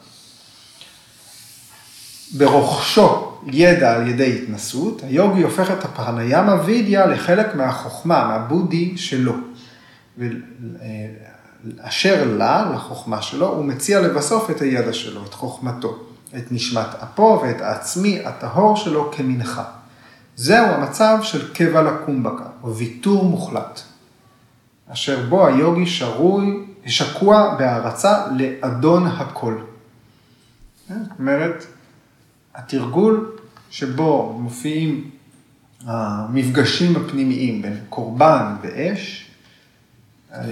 ברוכשו 2.36 3.32
ידע 3.46 3.94
על 3.94 4.08
ידי 4.08 4.42
התנסות, 4.42 5.02
היוגי 5.02 5.42
הופך 5.42 5.70
את 5.70 5.84
הפרניאמה 5.84 6.62
וידיה 6.64 7.06
לחלק 7.06 7.54
מהחוכמה, 7.54 8.28
מהבודי 8.28 8.98
שלו. 8.98 9.32
ואשר 10.18 12.24
לה, 12.36 12.70
לחוכמה 12.74 13.22
שלו, 13.22 13.48
הוא 13.48 13.64
מציע 13.64 14.00
לבסוף 14.00 14.50
את 14.50 14.60
הידע 14.60 14.92
שלו, 14.92 15.24
את 15.24 15.34
חוכמתו, 15.34 15.98
את 16.36 16.52
נשמת 16.52 16.88
אפו 17.02 17.40
ואת 17.42 17.60
העצמי 17.60 18.20
הטהור 18.24 18.76
שלו 18.76 19.10
כמנחה. 19.16 19.64
זהו 20.36 20.66
המצב 20.66 21.18
של 21.22 21.54
קבע 21.54 21.82
לקומבקה, 21.82 22.44
או 22.62 22.76
ויתור 22.76 23.24
מוחלט, 23.24 23.80
אשר 24.88 25.26
בו 25.28 25.46
היוגי 25.46 25.86
שרוי, 25.86 26.66
שקוע 26.86 27.54
בהערצה 27.58 28.26
לאדון 28.36 29.06
הכל. 29.06 29.58
זאת 30.88 30.96
אומרת, 31.18 31.66
התרגול 32.54 33.36
שבו 33.70 34.38
מופיעים 34.40 35.10
המפגשים 35.84 36.96
הפנימיים 36.96 37.62
בין 37.62 37.78
קורבן 37.88 38.56
ואש, 38.62 39.30
אה, 40.32 40.38
אה, 40.38 40.44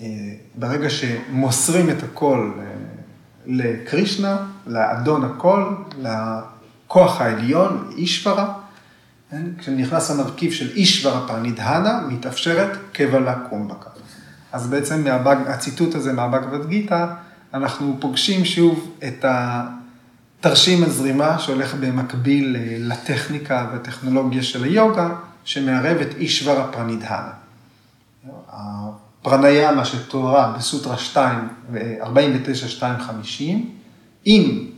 אה, 0.00 0.06
ברגע 0.54 0.90
שמוסרים 0.90 1.90
את 1.90 2.02
הכל 2.02 2.52
לקרישנה, 3.46 4.46
לאדון 4.66 5.24
הכל, 5.24 5.74
לכוח 6.92 7.20
העליון, 7.20 7.90
אישברה, 7.96 8.54
כן? 9.30 9.42
כשנכנס 9.58 10.10
המרכיב 10.10 10.52
של 10.52 10.70
אישברה 10.70 11.28
פרנידהנה, 11.28 12.00
מתאפשרת 12.08 12.78
קבלה 12.92 13.34
קומבקה. 13.34 13.90
אז 14.52 14.66
בעצם 14.66 15.04
מהציטוט 15.04 15.94
הזה 15.94 16.12
מהבגבד 16.12 16.66
גיתא, 16.68 17.06
אנחנו 17.54 17.96
פוגשים 18.00 18.44
שוב 18.44 18.96
את 19.04 19.24
תרשים 20.40 20.84
הזרימה 20.84 21.38
שהולך 21.38 21.74
במקביל 21.74 22.56
לטכניקה 22.78 23.68
והטכנולוגיה 23.72 24.42
של 24.42 24.64
היוגה, 24.64 25.08
שמערב 25.44 25.96
את 25.96 26.14
אישברה 26.16 26.66
פרנידהנה. 26.72 27.32
הפרניאמה 28.48 29.84
שתוארה 29.84 30.54
בסוטרה 30.58 30.98
2, 30.98 31.48
49-250, 32.02 33.42
עם 34.24 34.42
אה, 34.44 34.71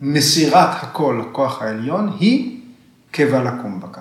מסירת 0.00 0.82
הכל 0.82 1.22
לכוח 1.26 1.62
העליון, 1.62 2.16
היא 2.20 2.60
קבלה 3.10 3.62
קומבקה, 3.62 4.00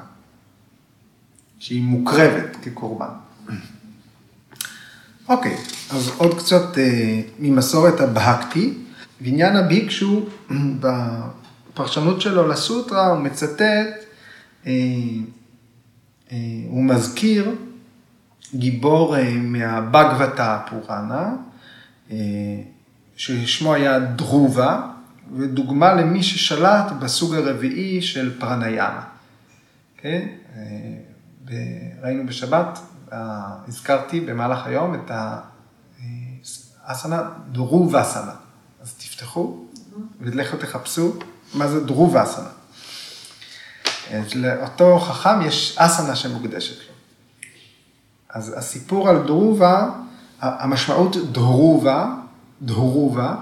שהיא 1.60 1.84
מוקרבת 1.84 2.58
כקורבן. 2.62 3.13
אוקיי, 5.29 5.58
אז 5.91 6.12
עוד 6.17 6.38
קצת 6.39 6.77
אה, 6.77 7.21
ממסורת 7.39 8.01
הבהקתי. 8.01 8.73
ועניין 9.21 9.55
הביקשו, 9.55 10.25
בפרשנות 10.81 12.21
שלו 12.21 12.47
לסוטרה, 12.47 13.08
הוא 13.08 13.19
מצטט, 13.19 13.62
אה, 14.67 14.71
אה, 16.31 16.38
הוא 16.69 16.84
מזכיר 16.84 17.55
גיבור 18.55 19.17
אה, 19.17 19.34
מהבגבתה 19.34 20.60
פוראנה, 20.69 21.34
ששמו 23.17 23.73
היה 23.73 23.99
דרובה, 23.99 24.91
ודוגמה 25.33 25.93
למי 25.93 26.23
ששלט 26.23 26.91
בסוג 26.99 27.35
הרביעי 27.35 28.01
של 28.01 28.39
פרניאמה. 28.39 29.03
כן? 29.97 30.27
ראינו 32.01 32.25
בשבת, 32.25 32.79
הזכרתי 33.11 34.19
במהלך 34.21 34.65
היום 34.65 34.95
את 34.95 35.11
האסנה 36.83 37.21
דרובה-אסנה. 37.51 38.33
אז 38.81 38.93
תפתחו 38.93 39.65
ולכו 40.21 40.57
תחפשו 40.57 41.13
מה 41.53 41.67
זה 41.67 41.85
דרובה 41.85 42.23
אסנה. 42.23 42.49
לאותו 44.35 44.99
חכם 44.99 45.41
יש 45.41 45.75
אסנה 45.77 46.15
שמוקדשת 46.15 46.77
לו. 46.88 46.93
אז 48.29 48.53
הסיפור 48.57 49.09
על 49.09 49.23
דרובה, 49.25 49.89
המשמעות 50.41 51.15
דרובה, 51.31 52.15
דרובה, 52.61 53.35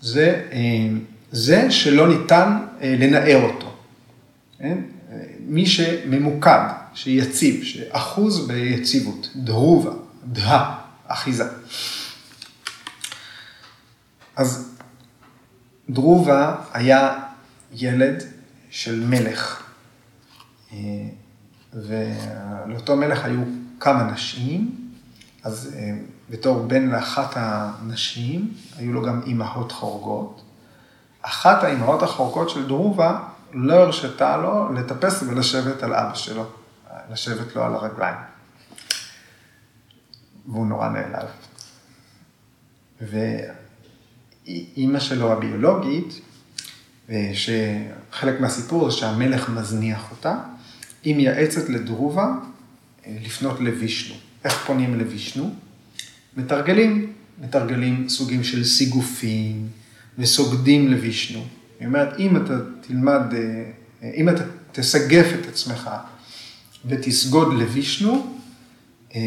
זה, 0.00 0.48
אה, 0.52 0.88
זה 1.32 1.70
שלא 1.70 2.08
ניתן 2.08 2.58
אה, 2.80 2.94
לנער 2.98 3.42
אותו. 3.42 3.76
כן? 4.58 4.78
מי 5.40 5.66
שממוקד, 5.66 6.68
שיציב, 6.94 7.64
שאחוז 7.64 8.48
ביציבות, 8.48 9.28
דרובה, 9.36 9.90
דה, 10.24 10.74
אחיזה. 11.06 11.44
אז 14.36 14.74
דרובה 15.90 16.54
היה 16.72 17.18
ילד 17.72 18.22
של 18.70 19.04
מלך, 19.04 19.62
אה, 20.72 20.78
ולאותו 21.74 22.96
מלך 22.96 23.24
היו 23.24 23.40
כמה 23.80 24.02
נשים, 24.02 24.90
אז 25.44 25.76
בתור 26.30 26.66
בן 26.66 26.90
לאחת 26.90 27.30
הנשים, 27.36 28.54
היו 28.76 28.92
לו 28.92 29.02
גם 29.02 29.20
אימהות 29.26 29.72
חורגות. 29.72 30.42
אחת 31.22 31.64
האימהות 31.64 32.02
החורגות 32.02 32.50
של 32.50 32.66
דרובה 32.66 33.20
לא 33.52 33.74
הרשתה 33.74 34.36
לו 34.36 34.72
לטפס 34.72 35.22
ולשבת 35.22 35.82
על 35.82 35.94
אבא 35.94 36.14
שלו, 36.14 36.46
לשבת 37.10 37.56
לו 37.56 37.62
על 37.64 37.74
הרגליים. 37.74 38.16
והוא 40.46 40.66
נורא 40.66 40.88
נעלב. 40.88 41.28
אימא 44.46 45.00
שלו 45.00 45.32
הביולוגית, 45.32 46.20
שחלק 47.34 48.40
מהסיפור 48.40 48.90
זה 48.90 48.96
שהמלך 48.96 49.48
מזניח 49.48 50.10
אותה, 50.10 50.38
היא 51.02 51.16
מייעצת 51.16 51.68
לדרובה 51.68 52.32
אה, 53.06 53.16
לפנות 53.24 53.60
לווישנו. 53.60 54.14
איך 54.44 54.66
פונים 54.66 54.98
לווישנו? 54.98 55.54
מתרגלים, 56.38 57.12
מתרגלים 57.40 58.08
סוגים 58.08 58.44
של 58.44 58.64
סיגופים 58.64 59.68
וסוגדים 60.18 60.88
לווישנו. 60.88 61.44
היא 61.80 61.88
אומרת, 61.88 62.18
אם 62.18 62.36
אתה 62.36 62.54
תלמד, 62.80 63.22
אה, 64.02 64.10
אם 64.14 64.28
אתה 64.28 64.42
תסגף 64.72 65.26
את 65.40 65.46
עצמך 65.48 65.90
ותסגוד 66.86 67.54
לווישנו, 67.54 68.36
אה, 69.14 69.20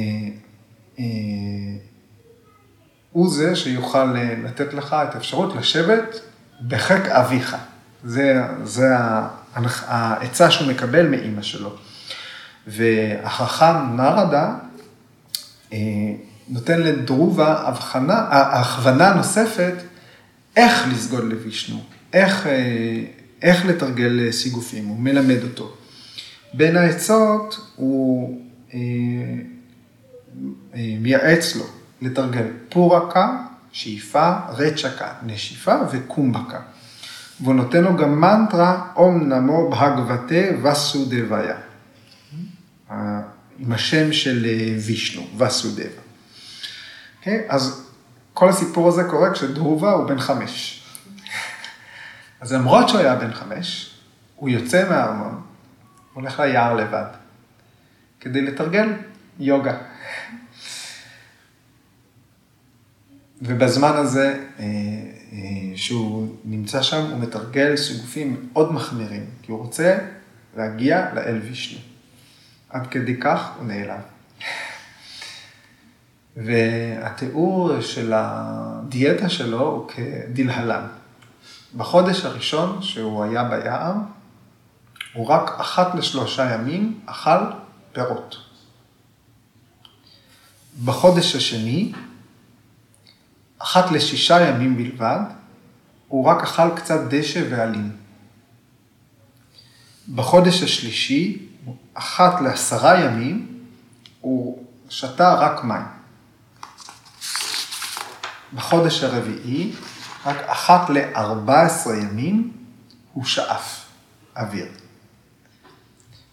הוא 3.12 3.30
זה 3.30 3.56
שיוכל 3.56 4.18
אה, 4.18 4.36
לתת 4.44 4.74
לך 4.74 4.96
את 5.10 5.16
האפשרות 5.16 5.56
לשבת 5.56 6.20
בחיק 6.68 7.06
אביך. 7.06 7.56
זה, 8.04 8.42
זה 8.64 8.88
העצה 9.88 10.52
שהוא 10.52 10.68
מקבל 10.68 11.08
מאימא 11.08 11.42
שלו. 11.42 11.76
והחכם 12.68 13.96
נרדה 13.98 14.56
אה, 15.74 15.78
נותן 16.52 16.82
לדרובה 16.82 17.68
הבחנה, 17.68 18.28
הכוונה 18.32 19.14
נוספת 19.14 19.74
איך 20.58 20.88
לסגוד 20.92 21.24
לווישנו, 21.24 21.84
איך, 22.14 22.48
אה, 22.48 23.04
איך 23.42 23.66
לתרגל 23.66 24.32
סיגופים, 24.32 24.86
הוא 24.86 25.00
מלמד 25.00 25.44
אותו. 25.44 25.74
בין 26.54 26.78
העצות 26.78 27.72
הוא 27.76 28.42
מייעץ 31.00 31.56
לו 31.56 31.66
לתרגל 32.02 32.46
פורקה, 32.70 33.38
שאיפה, 33.72 34.32
רצ'קה, 34.50 35.14
נשיפה 35.26 35.76
וקומבקה. 35.92 36.60
והוא 37.42 37.56
נותן 37.56 37.84
לו 37.84 37.98
גם 37.98 38.22
מנטרה, 38.22 38.88
אום 38.96 39.34
נמו 39.34 39.70
בהגבתה 39.70 40.64
וסודביה. 40.64 41.56
עם 43.60 43.72
השם 43.72 44.14
של 44.14 44.46
אה, 44.46 44.76
וישנו, 44.86 45.22
וסודבה. 45.38 46.01
Okay, 47.22 47.28
אוקיי? 47.28 47.46
אז 47.50 47.90
כל 48.34 48.50
הסיפור 48.50 48.88
הזה 48.88 49.04
קורה 49.04 49.34
כשדרובה 49.34 49.92
הוא 49.92 50.08
בן 50.08 50.20
חמש. 50.20 50.84
אז 52.42 52.54
למרות 52.54 52.90
שהוא 52.90 53.00
היה 53.00 53.16
בן 53.16 53.34
חמש, 53.34 53.96
הוא 54.36 54.50
יוצא 54.50 54.90
מהארמון, 54.90 55.42
הולך 56.14 56.40
ליער 56.40 56.76
לבד, 56.76 57.06
כדי 58.20 58.42
לתרגל 58.42 58.94
יוגה. 59.40 59.78
ובזמן 63.42 63.94
הזה 63.96 64.46
אה, 64.60 64.66
אה, 64.66 65.38
שהוא 65.76 66.36
נמצא 66.46 66.82
שם, 66.82 67.02
הוא 67.12 67.20
מתרגל 67.20 67.78
סיגופים 67.78 68.50
מאוד 68.54 68.74
מחמירים, 68.74 69.26
כי 69.42 69.52
הוא 69.52 69.60
רוצה 69.60 69.98
להגיע 70.58 71.14
לאל 71.14 71.40
וישנו. 71.44 71.80
עד 72.70 72.88
כדי 72.88 73.20
כך 73.20 73.52
הוא 73.58 73.68
נעלם. 73.68 74.00
והתיאור 76.38 77.82
של 77.82 78.14
הדיאטה 78.16 79.30
שלו 79.30 79.62
הוא 79.62 79.88
כדלהלן. 79.88 80.88
בחודש 81.78 82.26
הראשון 82.26 82.82
שהוא 82.82 83.24
היה 83.24 83.44
ביער, 83.44 83.94
הוא 85.14 85.28
רק 85.28 85.60
אחת 85.60 85.96
לשלושה 85.96 86.54
ימים 86.54 87.00
אכל 87.06 87.44
פירות. 87.94 88.38
בחודש 90.86 91.36
השני 91.36 91.92
אחת 93.58 93.92
לשישה 93.92 94.42
ימים 94.42 94.78
בלבד, 94.78 95.20
הוא 96.08 96.26
רק 96.26 96.44
אכל 96.44 96.76
קצת 96.76 97.00
דשא 97.10 97.44
ועלים. 97.50 97.92
בחודש 100.16 100.64
השלישי, 100.64 101.48
אחת 101.94 102.42
לעשרה 102.42 103.02
ימים, 103.02 103.60
הוא 104.22 104.66
שתה 104.90 105.34
רק 105.34 105.64
מים. 105.64 106.01
בחודש 108.54 109.04
הרביעי, 109.04 109.74
רק 110.26 110.38
אחת 110.46 110.90
ל-14 110.90 111.90
ימים, 111.90 112.54
הוא 113.14 113.26
שאף 113.26 113.86
אוויר. 114.38 114.68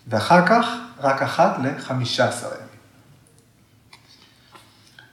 ואחר 0.07 0.47
כך, 0.47 0.67
רק 0.99 1.23
אחת 1.23 1.57
ל-15 1.59 1.93
ימים. 1.93 2.69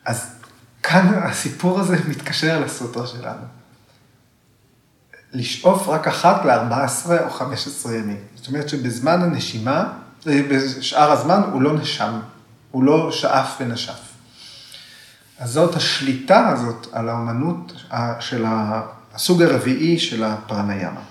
אז 0.05 0.35
כאן 0.83 1.13
הסיפור 1.29 1.79
הזה 1.79 1.97
מתקשר 2.07 2.59
לסוטרה 2.59 3.07
שלנו. 3.07 3.45
לשאוף 5.33 5.87
רק 5.87 6.07
אחת 6.07 6.45
ל-14 6.45 7.23
או 7.23 7.29
15 7.29 7.95
ימים. 7.95 8.23
זאת 8.35 8.47
אומרת 8.47 8.69
שבזמן 8.69 9.21
הנשימה, 9.21 9.93
בשאר 10.25 11.11
הזמן 11.11 11.41
הוא 11.51 11.61
לא 11.61 11.73
נשם, 11.73 12.19
הוא 12.71 12.83
לא 12.83 13.11
שאף 13.11 13.55
ונשף. 13.59 14.14
אז 15.39 15.51
זאת 15.51 15.75
השליטה 15.75 16.47
הזאת 16.49 16.87
על 16.91 17.09
האומנות 17.09 17.73
של 18.19 18.45
הסוג 19.13 19.41
הרביעי 19.41 19.99
של 19.99 20.23
הפרניאמה. 20.23 21.01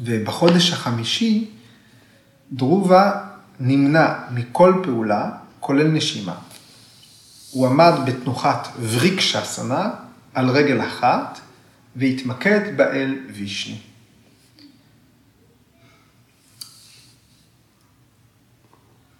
ובחודש 0.00 0.72
החמישי, 0.72 1.50
דרובה 2.52 3.24
נמנע 3.60 4.14
מכל 4.30 4.80
פעולה, 4.84 5.30
כולל 5.60 5.88
נשימה. 5.88 6.34
הוא 7.50 7.66
עמד 7.66 7.92
בתנוחת 8.06 8.68
וריקשסנה 8.80 9.90
על 10.34 10.50
רגל 10.50 10.80
אחת, 10.82 11.40
והתמקד 11.96 12.76
באל 12.76 13.18
וישני. 13.34 13.78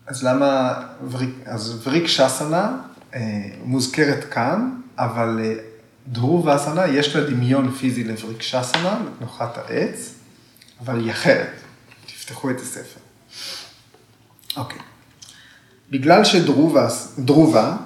אז 0.07 0.25
למה, 0.25 0.75
אז 1.47 1.81
וריק 1.87 2.07
שסנה 2.07 2.77
מוזכרת 3.64 4.25
כאן, 4.25 4.81
אבל 4.99 5.41
אה, 5.43 5.55
דרוב 6.07 6.47
ואסנה 6.47 6.87
יש 6.87 7.17
לה 7.17 7.31
דמיון 7.31 7.71
פיזי 7.71 8.05
לבריק 8.05 8.43
שסנה, 8.43 9.01
לתנוחת 9.07 9.59
העץ, 9.59 10.14
אבל 10.81 11.01
היא 11.01 11.11
אחרת. 11.11 11.51
תפתחו 12.07 12.51
את 12.51 12.61
הספר. 12.61 13.01
אוקיי. 14.57 14.79
בגלל 15.91 16.25
שדרובה 16.25 17.77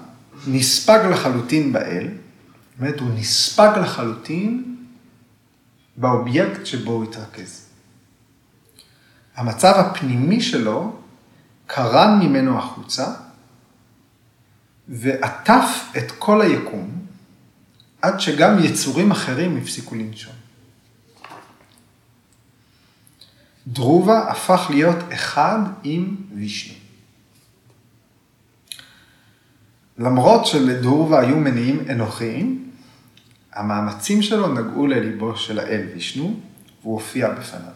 נספג 0.46 1.00
לחלוטין 1.10 1.72
באל, 1.72 2.08
אומרת, 2.78 3.00
הוא 3.00 3.10
נספג 3.14 3.70
לחלוטין 3.82 4.76
באובייקט 5.96 6.66
שבו 6.66 6.92
הוא 6.92 7.04
התרכז. 7.04 7.66
המצב 9.36 9.72
הפנימי 9.76 10.40
שלו 10.40 10.96
קרן 11.66 12.18
ממנו 12.22 12.58
החוצה 12.58 13.14
ועטף 14.90 15.92
את 15.98 16.10
כל 16.18 16.42
היקום 16.42 16.90
עד 18.02 18.20
שגם 18.20 18.64
יצורים 18.64 19.10
אחרים 19.10 19.56
הפסיקו 19.56 19.94
לנשום. 19.94 20.34
דרובה 23.66 24.30
הפך 24.30 24.66
להיות 24.70 24.96
אחד 25.12 25.58
עם 25.84 26.16
וישנו. 26.34 26.74
למרות 29.98 30.46
שלדרובה 30.46 31.20
היו 31.20 31.36
מניעים 31.36 31.90
אנוכיים, 31.90 32.70
המאמצים 33.52 34.22
שלו 34.22 34.54
נגעו 34.54 34.86
לליבו 34.86 35.36
של 35.36 35.58
האל 35.58 35.86
וישנו, 35.94 36.40
והוא 36.82 36.94
הופיע 36.94 37.30
בפניו. 37.30 37.72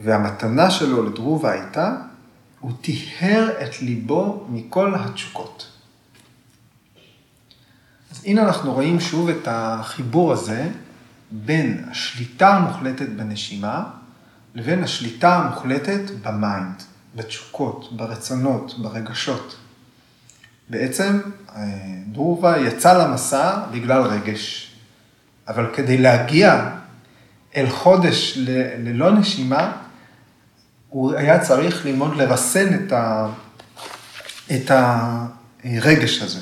והמתנה 0.00 0.70
שלו 0.70 1.02
לדרובה 1.02 1.52
הייתה, 1.52 1.96
הוא 2.60 2.72
טיהר 2.80 3.48
את 3.62 3.82
ליבו 3.82 4.46
מכל 4.50 4.94
התשוקות. 4.94 5.68
אז 8.10 8.22
הנה 8.24 8.42
אנחנו 8.42 8.72
רואים 8.72 9.00
שוב 9.00 9.28
את 9.28 9.48
החיבור 9.50 10.32
הזה 10.32 10.68
בין 11.30 11.84
השליטה 11.90 12.56
המוחלטת 12.56 13.08
בנשימה 13.08 13.84
לבין 14.54 14.84
השליטה 14.84 15.36
המוחלטת 15.36 16.00
במיינד, 16.22 16.82
בתשוקות, 17.14 17.96
ברצונות, 17.96 18.78
ברגשות. 18.78 19.56
בעצם 20.68 21.20
אה, 21.56 21.62
דרובה 22.12 22.58
יצא 22.58 23.04
למסע 23.04 23.58
בגלל 23.72 24.02
רגש, 24.02 24.72
אבל 25.48 25.74
כדי 25.74 25.98
להגיע 25.98 26.70
אל 27.56 27.70
חודש 27.70 28.38
ללא 28.78 29.10
נשימה, 29.10 29.72
הוא 30.88 31.14
היה 31.14 31.40
צריך 31.40 31.86
ללמוד 31.86 32.16
לרסן 32.16 32.74
את, 32.74 32.92
ה, 32.92 33.28
את 34.54 34.70
הרגש 34.70 36.22
הזה. 36.22 36.40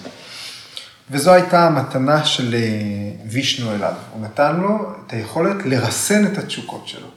וזו 1.10 1.32
הייתה 1.32 1.66
המתנה 1.66 2.24
של 2.24 2.54
אה, 2.54 3.28
וישנו 3.30 3.74
אליו. 3.74 3.94
הוא 4.12 4.22
נתן 4.22 4.56
לו 4.56 4.94
את 5.06 5.12
היכולת 5.12 5.66
לרסן 5.66 6.26
את 6.32 6.38
התשוקות 6.38 6.88
שלו. 6.88 7.08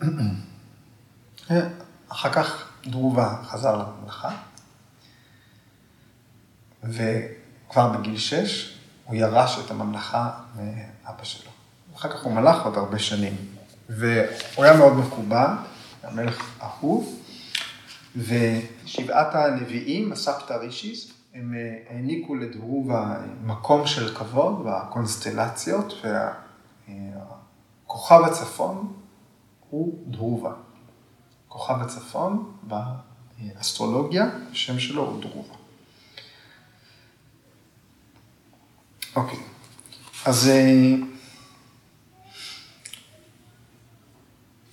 אחר 2.08 2.32
כך 2.32 2.68
דרובה 2.86 3.36
חזר 3.44 3.76
לממלכה, 3.76 4.30
וכבר 6.82 7.88
בגיל 7.88 8.18
שש 8.18 8.78
הוא 9.04 9.16
ירש 9.16 9.58
את 9.64 9.70
הממלכה 9.70 10.30
מאבא 10.56 11.24
שלו. 11.24 11.50
אחר 11.96 12.08
כך 12.08 12.22
הוא 12.22 12.32
מלך 12.32 12.62
עוד 12.62 12.76
הרבה 12.76 12.98
שנים, 12.98 13.36
והוא 13.88 14.64
היה 14.64 14.76
מאוד 14.76 14.92
מקובע, 14.92 15.56
המלך 16.02 16.60
אהוב, 16.62 17.20
ושבעת 18.16 19.34
הנביאים, 19.34 20.12
הסבתא 20.12 20.52
רישיס, 20.52 21.12
הם 21.34 21.54
אה, 21.54 21.78
העניקו 21.90 22.34
לדרובה 22.34 23.16
מקום 23.44 23.86
של 23.86 24.14
כבוד 24.14 24.66
בקונסטלציות, 24.66 26.02
והכוכב 26.86 28.20
הצפון 28.24 28.92
הוא 29.70 29.98
דרובה. 30.06 30.52
כוכב 31.48 31.74
הצפון 31.80 32.52
באסטרולוגיה, 32.62 34.26
השם 34.50 34.78
שלו 34.78 35.02
הוא 35.02 35.20
דרובה. 35.20 35.54
אוקיי, 39.16 39.38
אז 40.24 40.50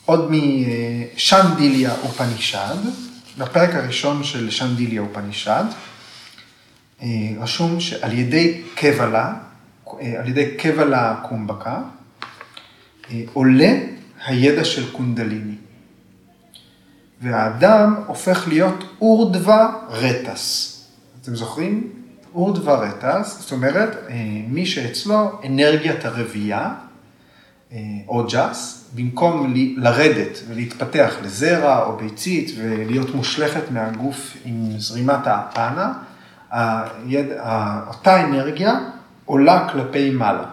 עוד 0.05 0.31
משנדיליה 0.31 1.93
אופנישד, 2.03 2.75
בפרק 3.37 3.75
הראשון 3.75 4.23
של 4.23 4.49
שנדיליה 4.49 5.01
אופנישד, 5.01 5.63
אה, 7.01 7.07
רשום 7.39 7.79
שעל 7.79 8.13
ידי 8.13 8.61
קבלה, 8.75 9.33
אה, 10.01 10.19
על 10.19 10.27
ידי 10.27 10.55
קבלה 10.57 11.15
קומבקה, 11.29 11.81
עולה 13.33 13.73
הידע 14.25 14.65
של 14.65 14.91
קונדליני. 14.91 15.55
והאדם 17.21 17.95
הופך 18.07 18.47
להיות 18.47 18.83
אורדווה 19.01 19.73
רטס. 19.89 20.69
אתם 21.21 21.35
זוכרים? 21.35 21.91
אורדווה 22.35 22.75
רטס, 22.75 23.39
זאת 23.39 23.51
אומרת, 23.51 23.97
אה, 24.09 24.15
מי 24.47 24.65
שאצלו 24.65 25.31
אנרגיית 25.45 26.05
הרבייה, 26.05 26.59
אה, 26.59 26.73
או 28.07 28.27
ג'אס, 28.31 28.89
במקום 28.95 29.53
לרדת 29.77 30.39
ולהתפתח 30.47 31.15
לזרע 31.23 31.85
או 31.85 31.97
ביצית 31.97 32.51
ולהיות 32.57 33.15
מושלכת 33.15 33.71
מהגוף 33.71 34.37
עם 34.45 34.69
זרימת 34.77 35.27
האפנה, 35.27 35.93
אותה 37.87 38.23
אנרגיה 38.23 38.79
עולה 39.25 39.69
כלפי 39.71 40.09
מעלה. 40.09 40.45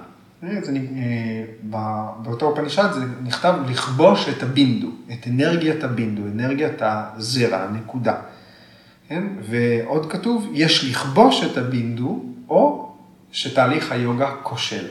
זה, 0.42 0.72
אה, 0.96 1.44
באותו 2.22 2.54
פנישד 2.56 2.88
זה 2.92 3.04
נכתב 3.24 3.54
לכבוש 3.68 4.28
את 4.28 4.42
הבינדו, 4.42 4.88
את 5.12 5.26
אנרגיית 5.26 5.84
הבינדו, 5.84 6.22
אנרגיית 6.34 6.82
הזרע, 6.82 7.58
הנקודה. 7.58 8.14
כן? 9.08 9.24
ועוד 9.42 10.12
כתוב, 10.12 10.50
יש 10.52 10.90
לכבוש 10.90 11.44
את 11.44 11.58
הבינדו, 11.58 12.24
או 12.48 12.92
שתהליך 13.32 13.92
היוגה 13.92 14.30
כושל. 14.42 14.86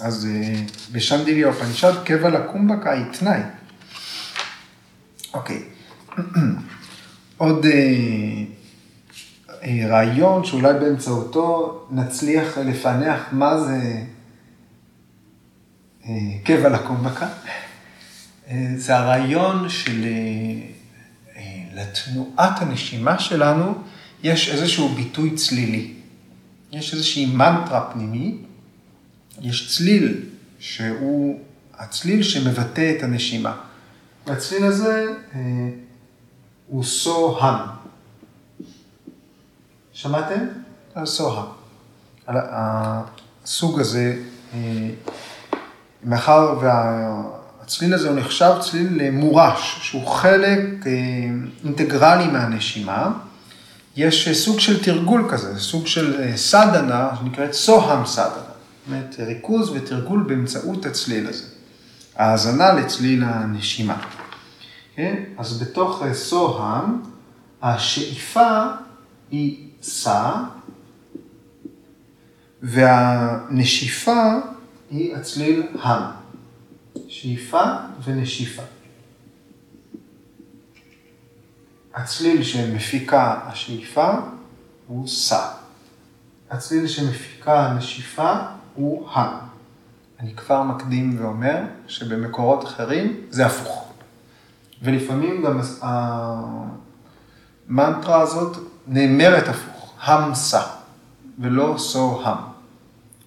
אז 0.00 0.26
אה, 0.30 0.62
בשנדיליה 0.92 1.46
אופנישד, 1.46 1.92
קבע 2.04 2.28
לקומבקה 2.28 2.92
היא 2.92 3.04
תנאי. 3.18 3.40
אוקיי. 5.34 5.62
עוד 7.36 7.66
אה, 7.66 7.72
אה, 9.62 9.86
רעיון 9.88 10.44
שאולי 10.44 10.74
באמצעותו 10.74 11.86
נצליח 11.90 12.58
לפענח 12.58 13.20
מה 13.32 13.60
זה 13.60 14.02
קבע 16.44 16.68
לקומבקה. 16.68 17.28
זה 18.76 18.96
הרעיון 18.96 19.68
של 19.68 20.06
לתנועת 21.74 22.62
הנשימה 22.62 23.18
שלנו 23.18 23.74
יש 24.22 24.48
איזשהו 24.48 24.88
ביטוי 24.88 25.34
צלילי. 25.34 25.92
יש 26.72 26.94
איזושהי 26.94 27.26
מנטרה 27.26 27.90
פנימית, 27.92 28.45
יש 29.42 29.76
צליל 29.76 30.22
שהוא 30.58 31.40
הצליל 31.74 32.22
שמבטא 32.22 32.94
את 32.98 33.02
הנשימה. 33.02 33.56
והצליל 34.26 34.64
הזה 34.64 35.06
אה, 35.34 35.40
הוא 36.66 36.84
סו-הם. 36.84 37.54
שמעתם? 39.92 40.40
סו-הם. 41.04 41.46
הסוג 42.28 43.80
הזה, 43.80 44.16
אה, 44.54 44.58
מאחר 46.04 46.58
והצליל 46.60 47.94
הזה 47.94 48.08
הוא 48.08 48.18
נחשב 48.18 48.52
צליל 48.60 49.10
מורש, 49.10 49.78
שהוא 49.82 50.06
חלק 50.06 50.86
אה, 50.86 50.92
אינטגרלי 51.64 52.26
מהנשימה, 52.26 53.10
יש 53.96 54.28
סוג 54.28 54.60
של 54.60 54.84
תרגול 54.84 55.28
כזה, 55.30 55.60
סוג 55.60 55.86
של 55.86 56.36
סדנה, 56.36 57.10
שנקראת 57.20 57.52
סוהם 57.52 58.06
סדנה. 58.06 58.55
אומרת, 58.86 59.16
ריכוז 59.18 59.70
ותרגול 59.70 60.22
באמצעות 60.22 60.86
הצליל 60.86 61.26
הזה. 61.26 61.44
האזנה 62.16 62.72
לצליל 62.72 63.24
הנשימה. 63.24 64.02
כן? 64.94 65.22
אז 65.38 65.62
בתוך 65.62 66.02
סוהם, 66.12 67.02
השאיפה 67.62 68.64
היא 69.30 69.68
סה, 69.82 70.32
והנשיפה 72.62 74.24
היא 74.90 75.16
הצליל 75.16 75.62
הם. 75.82 76.00
שאיפה 77.08 77.62
ונשיפה. 78.04 78.62
הצליל 81.94 82.42
שמפיקה 82.42 83.40
השאיפה 83.46 84.12
הוא 84.86 85.08
סה. 85.08 85.50
הצליל 86.50 86.86
שמפיקה 86.86 87.66
הנשיפה 87.66 88.55
הוא 88.76 89.08
הם. 89.10 89.30
אני 90.20 90.34
כבר 90.34 90.62
מקדים 90.62 91.16
ואומר 91.18 91.62
שבמקורות 91.86 92.64
אחרים 92.64 93.20
זה 93.30 93.46
הפוך. 93.46 93.92
ולפעמים 94.82 95.42
גם 95.42 95.60
המנטרה 97.68 98.20
הזאת 98.20 98.56
נאמרת 98.86 99.48
הפוך, 99.48 99.92
המסה, 100.02 100.62
ולא 101.38 101.74
סו 101.78 102.22
הם. 102.24 102.38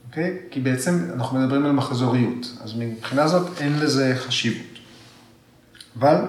אוקיי? 0.08 0.38
כי 0.52 0.60
בעצם 0.60 1.10
אנחנו 1.14 1.40
מדברים 1.40 1.66
על 1.66 1.72
מחזוריות, 1.72 2.58
אז 2.64 2.74
מבחינה 2.78 3.28
זאת 3.28 3.62
אין 3.62 3.80
לזה 3.80 4.14
חשיבות. 4.18 4.80
אבל 6.00 6.26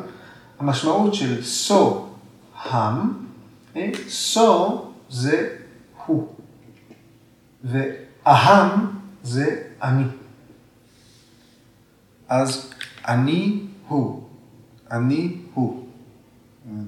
המשמעות 0.58 1.14
של 1.14 1.44
סו 1.44 2.08
הם, 2.64 3.12
אוקיי? 3.68 3.92
סו 4.08 4.84
זה 5.10 5.48
הוא, 6.06 6.28
ואהם 7.64 8.99
זה 9.22 9.62
אני. 9.82 10.04
אז 12.28 12.70
אני 13.08 13.60
הוא. 13.88 14.22
אני 14.90 15.36
הוא. 15.54 15.86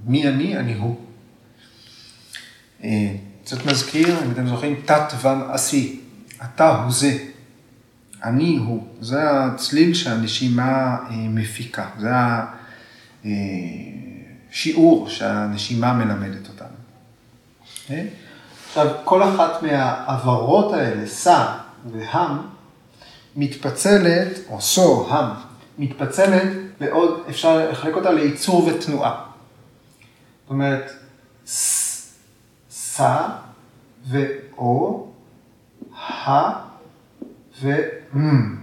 מי 0.04 0.28
אני? 0.28 0.56
אני 0.56 0.74
הוא. 0.74 0.96
אה, 2.84 3.14
קצת 3.44 3.66
מזכיר, 3.66 4.24
אם 4.24 4.30
אתם 4.30 4.48
זוכרים, 4.48 4.80
תת 4.84 5.12
ון 5.22 5.40
עשי. 5.50 6.00
אתה 6.44 6.82
הוא 6.82 6.92
זה. 6.92 7.18
אני 8.24 8.56
הוא. 8.56 8.86
זה 9.00 9.30
הצליל 9.30 9.94
שהנשימה 9.94 10.96
אה, 11.10 11.16
מפיקה. 11.28 11.86
זה 11.98 12.10
השיעור 14.50 15.06
אה, 15.06 15.10
שהנשימה 15.10 15.92
מלמדת 15.92 16.48
אותנו. 16.48 16.82
עכשיו, 18.68 18.96
כל 19.04 19.22
אחת 19.22 19.62
מהעברות 19.62 20.72
האלה, 20.72 21.06
סע 21.06 21.61
והם, 21.92 22.38
מתפצלת, 23.36 24.38
או 24.48 24.60
סו, 24.60 25.08
הם, 25.10 25.26
מתפצלת 25.78 26.52
לעוד, 26.80 27.20
אפשר 27.28 27.70
לחלק 27.70 27.94
אותה 27.94 28.10
לייצור 28.10 28.66
ותנועה. 28.66 29.24
זאת 30.42 30.50
אומרת, 30.50 30.92
סה 32.70 33.28
ואו, 34.08 35.06
ה 36.26 36.50
ומ. 37.62 38.56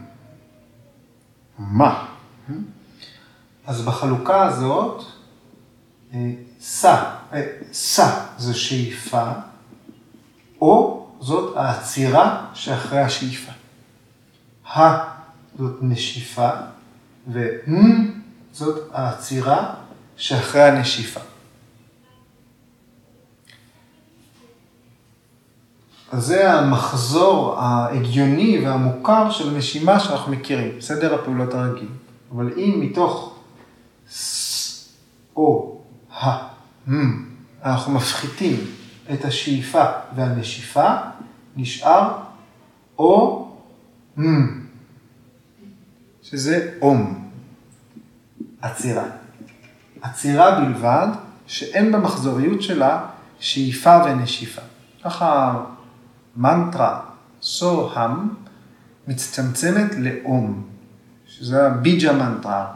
מה. 1.60 2.06
אז 3.68 3.82
בחלוקה 3.86 4.44
הזאת, 4.44 5.04
סה, 6.62 7.16
אה, 7.34 7.48
סה 7.74 8.04
אה, 8.04 8.26
זה 8.38 8.54
שאיפה, 8.54 9.32
או 10.62 11.08
זאת 11.20 11.58
העצירה 11.58 12.46
שאחרי 12.54 13.00
השאיפה. 13.00 13.52
ה 14.66 14.80
זאת 15.58 15.78
נשיפה, 15.82 16.50
ונ 17.32 18.22
זאת 18.52 18.90
העצירה 18.94 19.74
שאחרי 20.18 20.62
הנשיפה. 20.62 21.20
אז 26.12 26.26
זה 26.26 26.54
המחזור 26.54 27.60
ההגיוני 27.60 28.66
והמוכר 28.66 29.32
של 29.32 29.50
הנשימה 29.50 30.00
שאנחנו 30.00 30.32
מכירים, 30.32 30.82
סדר 30.82 31.14
הפעולות 31.16 31.54
הרגיל. 31.54 31.90
אבל 32.32 32.54
אם 32.58 32.80
מתוך 32.80 33.36
ס, 34.12 34.90
או, 35.36 35.78
ה, 36.14 36.28
מ, 36.88 37.26
אנחנו 37.64 37.94
מפחיתים 37.94 38.79
את 39.14 39.26
השאיפה 39.26 39.86
והנשיפה, 40.16 40.94
נשאר 41.56 42.18
או 42.98 43.46
מ. 44.18 44.24
שזה 46.22 46.72
אום, 46.82 47.30
עצירה. 48.62 49.04
עצירה 50.02 50.60
בלבד, 50.60 51.08
שאין 51.48 51.92
במחזוריות 51.92 52.62
שלה 52.62 53.06
שאיפה 53.40 53.98
ונשיפה. 54.06 54.62
ככה 55.04 55.64
מנטרה 56.36 57.00
סו-הם 57.42 58.36
מצטמצמת 59.08 59.92
לאום, 59.98 60.68
שזה 61.28 61.68
הביג'ה 61.68 62.14
מנטרה, 62.14 62.74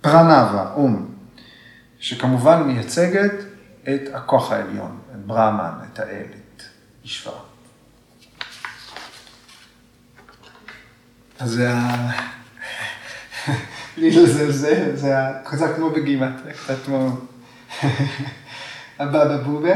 הפרנבה, 0.00 0.72
אום, 0.74 1.11
שכמובן 2.02 2.62
מייצגת 2.62 3.32
את 3.82 4.00
הכוח 4.14 4.52
העליון, 4.52 4.98
את 5.14 5.26
ברהמן, 5.26 5.72
את 5.92 5.98
האל, 5.98 6.24
את 6.56 6.62
אישווה. 7.04 7.34
אז 11.38 11.50
זה 11.50 11.74
ה... 11.74 12.10
לי 13.96 14.10
לזלזל, 14.10 14.96
זה 14.96 15.14
קצת 15.44 15.76
כמו 15.76 15.90
בגימטריה, 15.90 16.54
קצת 16.54 16.76
כמו 16.84 17.16
הבבא 18.98 19.36
בובה, 19.36 19.74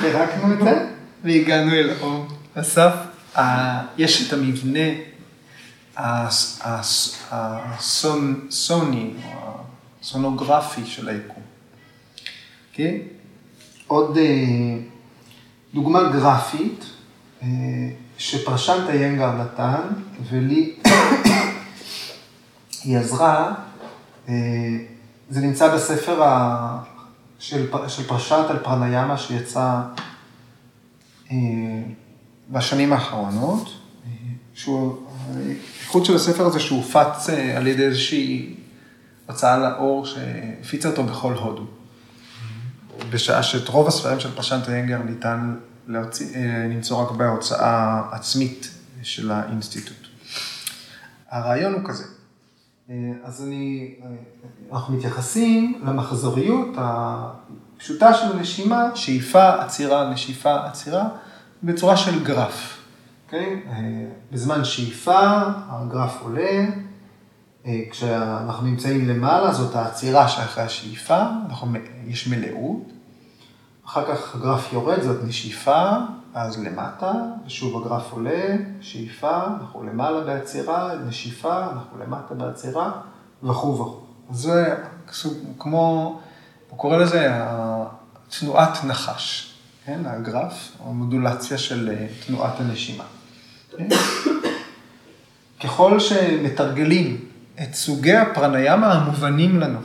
פירקנו 0.00 0.52
את 0.52 0.58
זה 0.64 0.86
והגענו 1.24 1.72
אל 1.72 1.90
אום. 2.00 2.28
בסוף 2.56 2.94
יש 3.98 4.28
את 4.28 4.32
המבנה 4.32 4.88
הסוני, 7.30 9.14
הסונוגרפי 10.00 10.86
של 10.86 11.08
היקום. 11.08 11.33
אוקיי? 12.74 13.02
עוד 13.86 14.16
אה, 14.16 14.76
דוגמה 15.74 16.02
גרפית. 16.12 16.84
אה, 17.42 17.48
שפרשנטה 18.18 18.94
ינגר 18.94 19.32
נתן, 19.32 19.80
ולי 20.30 20.76
היא 22.84 22.98
עזרה, 22.98 23.54
אה, 24.28 24.34
זה 25.30 25.40
נמצא 25.40 25.74
בספר 25.74 26.22
ה... 26.22 26.78
של, 27.38 27.66
של 27.88 28.02
פרשת 28.02 28.44
על 28.48 28.58
פרניאמה 28.58 29.18
שיצא 29.18 29.80
בשנים 32.50 32.92
האחרונות, 32.92 33.68
שהוא, 34.54 34.96
האיכות 35.34 36.04
של 36.04 36.14
הספר 36.14 36.46
הזה 36.46 36.60
שהוא 36.60 36.78
הופץ 36.78 37.30
אה, 37.30 37.56
על 37.56 37.66
ידי 37.66 37.84
איזושהי 37.84 38.54
הוצאה 39.26 39.58
לאור 39.58 40.06
שהפיצה 40.06 40.88
אותו 40.88 41.04
בכל 41.04 41.32
הודו. 41.32 41.64
בשעה 43.10 43.42
שאת 43.42 43.68
רוב 43.68 43.88
הספרים 43.88 44.20
של 44.20 44.34
פרשנטה 44.34 44.76
ינגר 44.76 45.02
ניתן 45.02 45.54
אה, 45.90 45.96
למצוא 46.70 47.02
רק 47.02 47.10
בהוצאה 47.10 48.02
עצמית 48.12 48.70
של 49.02 49.30
האינסטיטוט. 49.30 49.96
הרעיון 51.30 51.72
הוא 51.72 51.80
כזה, 51.84 52.04
אה, 52.90 52.94
אז 53.24 53.42
אני, 53.42 53.94
אה, 54.02 54.06
אנחנו 54.72 54.96
מתייחסים 54.96 55.82
למחזוריות 55.84 56.68
הפשוטה 56.76 58.14
של 58.14 58.32
הנשימה, 58.32 58.90
שאיפה, 58.94 59.62
עצירה, 59.62 60.10
נשיפה, 60.10 60.66
עצירה, 60.66 61.08
בצורה 61.62 61.96
של 61.96 62.24
גרף. 62.24 62.84
Okay? 63.28 63.34
אוקיי? 63.34 63.62
בזמן 64.32 64.64
שאיפה 64.64 65.42
הגרף 65.68 66.22
עולה, 66.22 66.66
כשאנחנו 67.90 68.66
נמצאים 68.66 69.08
למעלה 69.08 69.52
זאת 69.52 69.74
העצירה 69.74 70.28
שאחרי 70.28 70.64
השאיפה, 70.64 71.22
אנחנו, 71.48 71.78
יש 72.06 72.28
מלאות. 72.28 72.82
אחר 73.86 74.04
כך 74.14 74.34
הגרף 74.34 74.72
יורד, 74.72 75.02
זאת 75.02 75.24
נשיפה, 75.24 75.90
אז 76.34 76.62
למטה, 76.62 77.12
ושוב 77.46 77.86
הגרף 77.86 78.12
עולה, 78.12 78.56
שאיפה, 78.80 79.44
אנחנו 79.60 79.82
למעלה 79.82 80.20
בעצירה, 80.20 80.94
נשיפה, 81.06 81.66
אנחנו 81.72 81.98
למטה 81.98 82.34
בעצירה, 82.34 82.92
וכו' 83.42 83.80
וכו'. 83.80 84.00
זה 84.30 84.74
כמו, 85.58 86.18
הוא 86.70 86.78
קורא 86.78 86.96
לזה 86.96 87.40
תנועת 88.40 88.84
נחש, 88.84 89.54
כן, 89.84 90.00
הגרף, 90.06 90.72
המודולציה 90.84 91.58
של 91.58 91.90
אה, 91.90 92.06
תנועת 92.26 92.60
הנשימה. 92.60 93.04
כן? 93.76 93.88
ככל 95.64 96.00
שמתרגלים 96.00 97.33
את 97.62 97.74
סוגי 97.74 98.16
הפרניאמה 98.16 98.92
המובנים 98.92 99.60
לנו, 99.60 99.78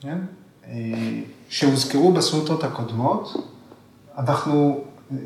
כן? 0.00 0.18
אה, 0.66 0.72
שהוזכרו 1.48 2.12
בסרוטות 2.12 2.64
הקודמות, 2.64 3.36
אנחנו, 4.18 4.84
אה, 5.12 5.16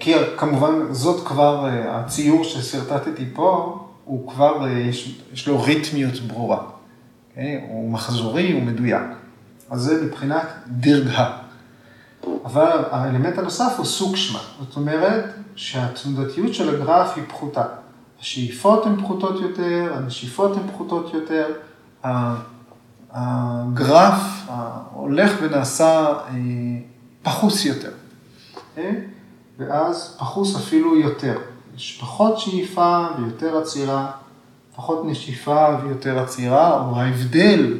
כי 0.00 0.14
כמובן 0.36 0.92
זאת 0.92 1.26
כבר, 1.26 1.68
הציור 1.88 2.44
ששרטטתי 2.44 3.24
פה, 3.32 3.80
הוא 4.04 4.28
כבר, 4.32 4.68
יש, 4.68 5.20
יש 5.32 5.48
לו 5.48 5.62
ריתמיות 5.62 6.20
ברורה. 6.20 6.58
Okay? 7.34 7.40
הוא 7.68 7.90
מחזורי, 7.90 8.52
הוא 8.52 8.62
מדויק. 8.62 9.02
אז 9.70 9.80
זה 9.80 10.04
מבחינת 10.04 10.46
דירגה. 10.66 11.36
אבל 12.44 12.84
האלמנט 12.90 13.38
הנוסף 13.38 13.74
הוא 13.76 13.86
סוג 13.86 14.16
שמה. 14.16 14.38
זאת 14.60 14.76
אומרת 14.76 15.24
שהתנודתיות 15.56 16.54
של 16.54 16.74
הגרף 16.74 17.16
היא 17.16 17.24
פחותה. 17.28 17.64
השאיפות 18.24 18.86
הן 18.86 18.96
פחותות 18.96 19.40
יותר, 19.40 19.92
הנשיפות 19.96 20.56
הן 20.56 20.72
פחותות 20.72 21.14
יותר, 21.14 21.46
הגרף 23.12 24.46
הולך 24.92 25.32
ונעשה 25.42 26.06
אה, 26.06 26.32
פחוס 27.22 27.64
יותר. 27.64 27.90
Okay? 28.76 28.80
ואז 29.58 30.16
פחוס 30.18 30.56
אפילו 30.56 30.96
יותר. 30.96 31.38
יש 31.76 31.98
פחות 32.00 32.38
שאיפה 32.38 33.06
ויותר 33.18 33.58
עצירה, 33.58 34.10
פחות 34.76 35.02
נשיפה 35.06 35.68
ויותר 35.82 36.18
עצירה, 36.18 36.86
או 36.86 36.96
ההבדל 36.96 37.78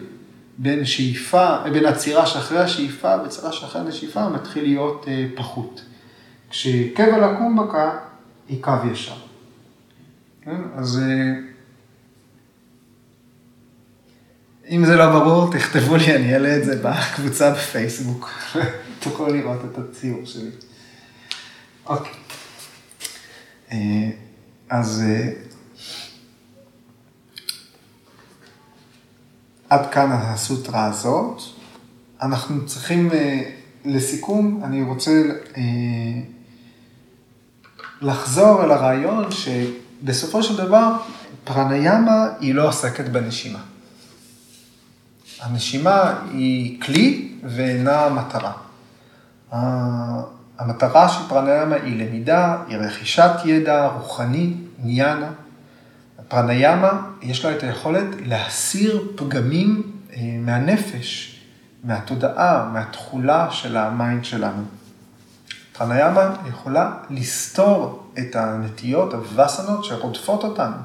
בין 0.59 0.85
שאיפה, 0.85 1.57
בין 1.73 1.87
עצירה 1.87 2.27
שאחרי 2.27 2.59
השאיפה 2.59 3.17
ועצירה 3.23 3.53
שאחרי 3.53 3.81
הנשיפה 3.81 4.29
מתחיל 4.29 4.65
להיות 4.65 5.05
אה, 5.09 5.27
פחות. 5.35 5.85
כשכבל 6.51 7.25
הקומבקה 7.25 7.99
היא 8.49 8.63
קו 8.63 8.73
ישר. 8.93 9.24
כן? 10.45 10.61
אז 10.77 10.99
אה, 10.99 11.35
אם 14.71 14.85
זה 14.87 14.97
לא 14.97 15.11
ברור, 15.11 15.53
תכתבו 15.53 15.97
לי, 15.97 16.17
אני 16.17 16.35
אעלה 16.35 16.57
את 16.57 16.65
זה 16.65 16.83
בקבוצה 16.83 17.51
בפייסבוק. 17.51 18.31
תוכלו 19.03 19.27
לראות 19.27 19.61
את 19.65 19.79
הציור 19.79 20.25
שלי. 20.25 20.51
אוקיי. 21.87 22.13
אה, 23.73 24.11
אז 24.71 25.05
עד 29.69 29.93
כאן 29.93 30.11
הסוטרה 30.13 30.85
הזאת. 30.85 31.43
אנחנו 32.23 32.67
צריכים, 32.67 33.11
אה, 33.13 33.51
לסיכום, 33.85 34.61
אני 34.65 34.83
רוצה 34.83 35.11
אה, 35.57 35.63
לחזור 38.01 38.65
אל 38.65 38.71
הרעיון 38.71 39.31
שבסופו 40.05 40.43
של 40.43 40.57
דבר 40.57 40.93
פרניאמה 41.45 42.27
היא 42.41 42.55
לא 42.55 42.69
עוסקת 42.69 43.09
בנשימה. 43.09 43.59
הנשימה 45.41 46.15
היא 46.33 46.81
כלי 46.81 47.33
ואינה 47.43 48.09
מטרה. 48.09 48.53
המטרה 50.59 51.09
של 51.09 51.21
פרניאמה 51.29 51.77
היא 51.77 52.05
למידה, 52.07 52.57
היא 52.69 52.77
רכישת 52.77 53.31
ידע 53.45 53.87
רוחני, 53.87 54.55
ניאנה. 54.79 55.31
פרניאמה, 56.29 57.01
יש 57.23 57.45
לה 57.45 57.57
את 57.57 57.63
היכולת 57.63 58.07
להסיר 58.27 59.09
פגמים 59.17 59.83
אה, 60.13 60.21
מהנפש, 60.41 61.41
מהתודעה, 61.85 62.71
מהתכולה 62.73 63.51
של 63.51 63.77
ה 63.77 63.86
mind 63.86 64.25
שלנו. 64.25 64.63
פרניאמה 65.73 66.35
יכולה 66.49 66.93
לסתור 67.11 68.04
את 68.19 68.37
הנטיות, 68.37 69.15
הווסנות 69.15 69.85
שרודפות 69.85 70.45
אותנו. 70.45 70.77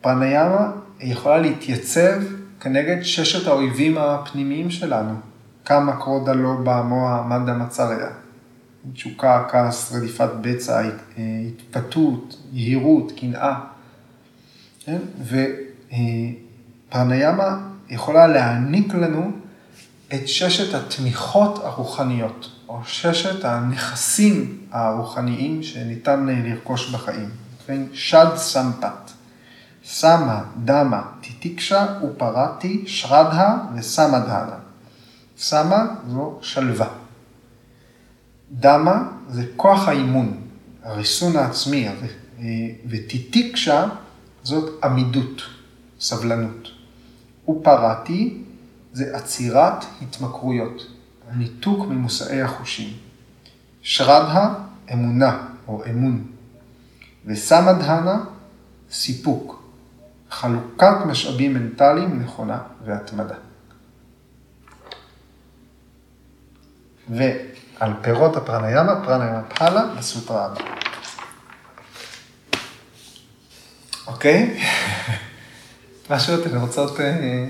פרניאמה 0.00 0.70
יכולה 1.00 1.38
להתייצב 1.38 2.20
כנגד 2.60 3.02
ששת 3.02 3.46
האויבים 3.46 3.98
הפנימיים 3.98 4.70
שלנו. 4.70 5.14
קאמה 5.64 5.96
קרודה 5.96 6.32
לובהה 6.32 6.54
מוהה 6.64 7.22
מדה 7.28 7.52
מצריה. 7.52 8.08
תשוקה, 8.92 9.44
כעס, 9.50 9.92
רדיפת 9.92 10.28
בצע, 10.40 10.82
התפתות, 11.18 12.36
יהירות, 12.52 13.12
קנאה. 13.16 13.54
כן? 14.84 14.98
ופרניאמה 16.90 17.58
יכולה 17.90 18.26
להעניק 18.26 18.94
לנו 18.94 19.30
את 20.14 20.28
ששת 20.28 20.74
התמיכות 20.74 21.58
הרוחניות, 21.64 22.51
או 22.72 22.78
ששת 22.84 23.44
הנכסים 23.44 24.58
הרוחניים 24.70 25.62
שניתן 25.62 26.26
לרכוש 26.26 26.94
בחיים. 26.94 27.30
שד 27.92 28.26
סמפת, 28.36 29.10
סמה, 29.84 30.44
דמה, 30.64 31.02
טיטיקשה, 31.20 31.86
ופרתי, 32.04 32.84
שרדה 32.86 33.56
וסמדהנה. 33.74 34.56
סמה 35.38 35.86
זו 36.08 36.38
שלווה. 36.42 36.88
דמה 38.52 39.08
זה 39.28 39.44
כוח 39.56 39.88
האימון, 39.88 40.40
הריסון 40.82 41.36
העצמי, 41.36 41.88
וטיטיקשה 42.86 43.88
זאת 44.42 44.84
עמידות, 44.84 45.42
סבלנות. 46.00 46.68
ופרעתי 47.48 48.42
זה 48.92 49.16
עצירת 49.16 49.84
התמכרויות, 50.02 50.86
ניתוק 51.36 51.86
ממושאי 51.86 52.42
החושים. 52.42 52.92
שרדה, 53.82 54.54
אמונה 54.92 55.46
או 55.68 55.82
אמון. 55.90 56.26
וסמדהנה, 57.26 58.24
סיפוק, 58.90 59.62
חלוקת 60.30 60.96
משאבים 61.06 61.54
מנטליים 61.54 62.22
נכונה 62.22 62.58
והתמדה. 62.84 63.34
ועל 67.08 67.92
פירות 68.02 68.36
הפרניאמה, 68.36 69.04
פרניאמה 69.04 69.42
פאלה 69.42 69.94
בסוטרה 69.98 70.46
הבאה. 70.46 70.64
אוקיי? 74.06 74.60
משהו 76.10 76.42
אתן 76.42 76.56
רוצות... 76.56 77.00
אה, 77.00 77.46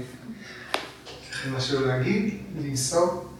יש 1.22 1.30
לכם 1.30 1.56
משהו 1.56 1.86
להגיד? 1.86 2.38
למסור? 2.58 3.31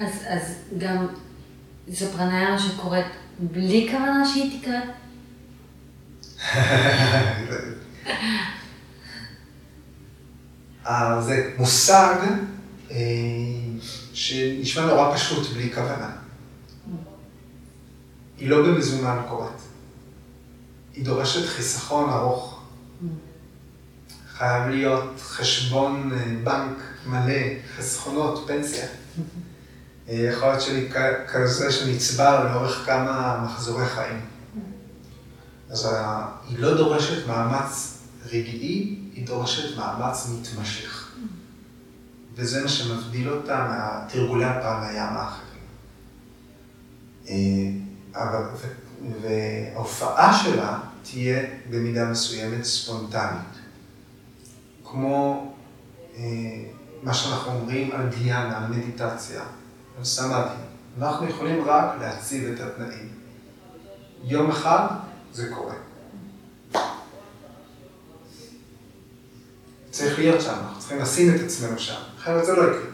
אז, 0.00 0.12
אז 0.28 0.54
גם 0.78 1.06
זו 1.88 2.06
פרניאמה 2.12 2.58
שקורית 2.58 3.06
בלי 3.38 3.88
כוונה 3.90 4.28
שהיא 4.28 4.60
תקרה? 4.60 4.80
אה, 10.86 11.22
זה 11.22 11.54
מושג 11.58 12.16
אה, 12.90 12.96
שנשמע 14.12 14.86
נורא 14.86 15.14
פשוט 15.14 15.52
בלי 15.52 15.72
כוונה. 15.74 16.10
היא 18.38 18.48
לא 18.48 18.62
במזומן 18.62 19.22
קורית. 19.28 19.60
היא 20.94 21.04
דורשת 21.04 21.48
חיסכון 21.48 22.10
ארוך. 22.10 22.62
חייב 24.28 24.68
להיות 24.68 25.20
חשבון 25.20 26.12
אה, 26.12 26.34
בנק 26.44 26.78
מלא, 27.06 27.42
חסכונות, 27.76 28.44
פנסיה. 28.46 28.86
אה, 30.08 30.14
יכול 30.14 30.48
להיות 30.48 30.60
שלי 30.62 30.88
כזה 31.28 31.72
שנצבר 31.72 32.44
לאורך 32.44 32.82
כמה 32.86 33.40
מחזורי 33.44 33.86
חיים. 33.86 34.20
אז 35.70 35.88
היא 36.48 36.58
לא 36.58 36.76
דורשת 36.76 37.26
מאמץ 37.26 37.98
רגעי, 38.26 38.98
היא 39.12 39.26
דורשת 39.26 39.78
מאמץ 39.78 40.28
מתמשך. 40.28 41.10
וזה 42.34 42.62
מה 42.62 42.68
שמבדיל 42.68 43.30
אותה 43.30 43.66
מהתרגולי 43.68 44.44
הפרניאם 44.44 45.16
האחרים. 45.16 45.46
אה, 47.28 47.70
וההופעה 49.22 50.38
שלה 50.38 50.78
תהיה 51.02 51.42
במידה 51.70 52.04
מסוימת 52.04 52.64
ספונטנית. 52.64 53.56
כמו 54.84 55.52
אה, 56.16 56.22
מה 57.02 57.14
שאנחנו 57.14 57.52
אומרים 57.52 57.90
על 57.92 58.06
דיאנה, 58.08 58.58
על 58.58 58.72
מדיטציה, 58.72 59.42
סמאדי. 60.04 60.54
אנחנו 60.98 61.28
יכולים 61.28 61.64
רק 61.64 62.00
להציב 62.00 62.48
את 62.48 62.60
התנאים. 62.60 63.08
יום 64.24 64.50
אחד 64.50 64.86
זה 65.32 65.50
קורה. 65.54 65.74
צריך 69.90 70.18
להיות 70.18 70.40
שם, 70.40 70.50
אנחנו 70.50 70.78
צריכים 70.78 70.98
לשים 70.98 71.34
את 71.34 71.40
עצמנו 71.40 71.78
שם, 71.78 72.00
אחרת 72.18 72.46
זה 72.46 72.52
לא 72.52 72.62
יקרה. 72.62 72.90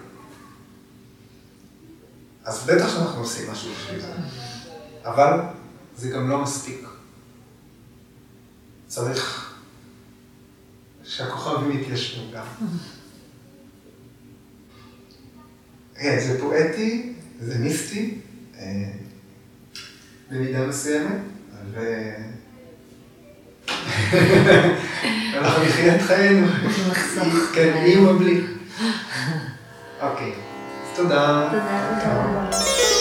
אז 2.44 2.66
בטח 2.66 2.88
שאנחנו 2.88 3.20
עושים 3.20 3.52
משהו 3.52 3.70
בשביל 3.74 4.00
זה. 4.00 4.12
אבל 5.04 5.40
זה 5.96 6.08
גם 6.10 6.28
לא 6.28 6.42
מספיק. 6.42 6.88
צריך 8.86 9.54
שהכוכבים 11.04 11.80
יתיישבו 11.80 12.22
גם. 12.34 12.44
זה 16.02 16.40
פואטי, 16.40 17.12
זה 17.40 17.58
מיסטי, 17.58 18.14
אה, 18.58 18.64
במידה 20.30 20.66
מסוימת, 20.66 21.12
ו... 21.74 21.80
אנחנו 25.38 25.64
נחיה 25.64 25.96
את 25.96 26.00
חיינו. 26.00 26.46
נחסוך. 26.90 27.34
כן, 27.54 27.84
עם 27.86 28.06
או 28.06 28.18
בלי. 28.18 28.40
אוקיי, 30.00 30.32
אז 30.32 30.96
תודה. 30.96 31.48
תודה. 31.50 32.91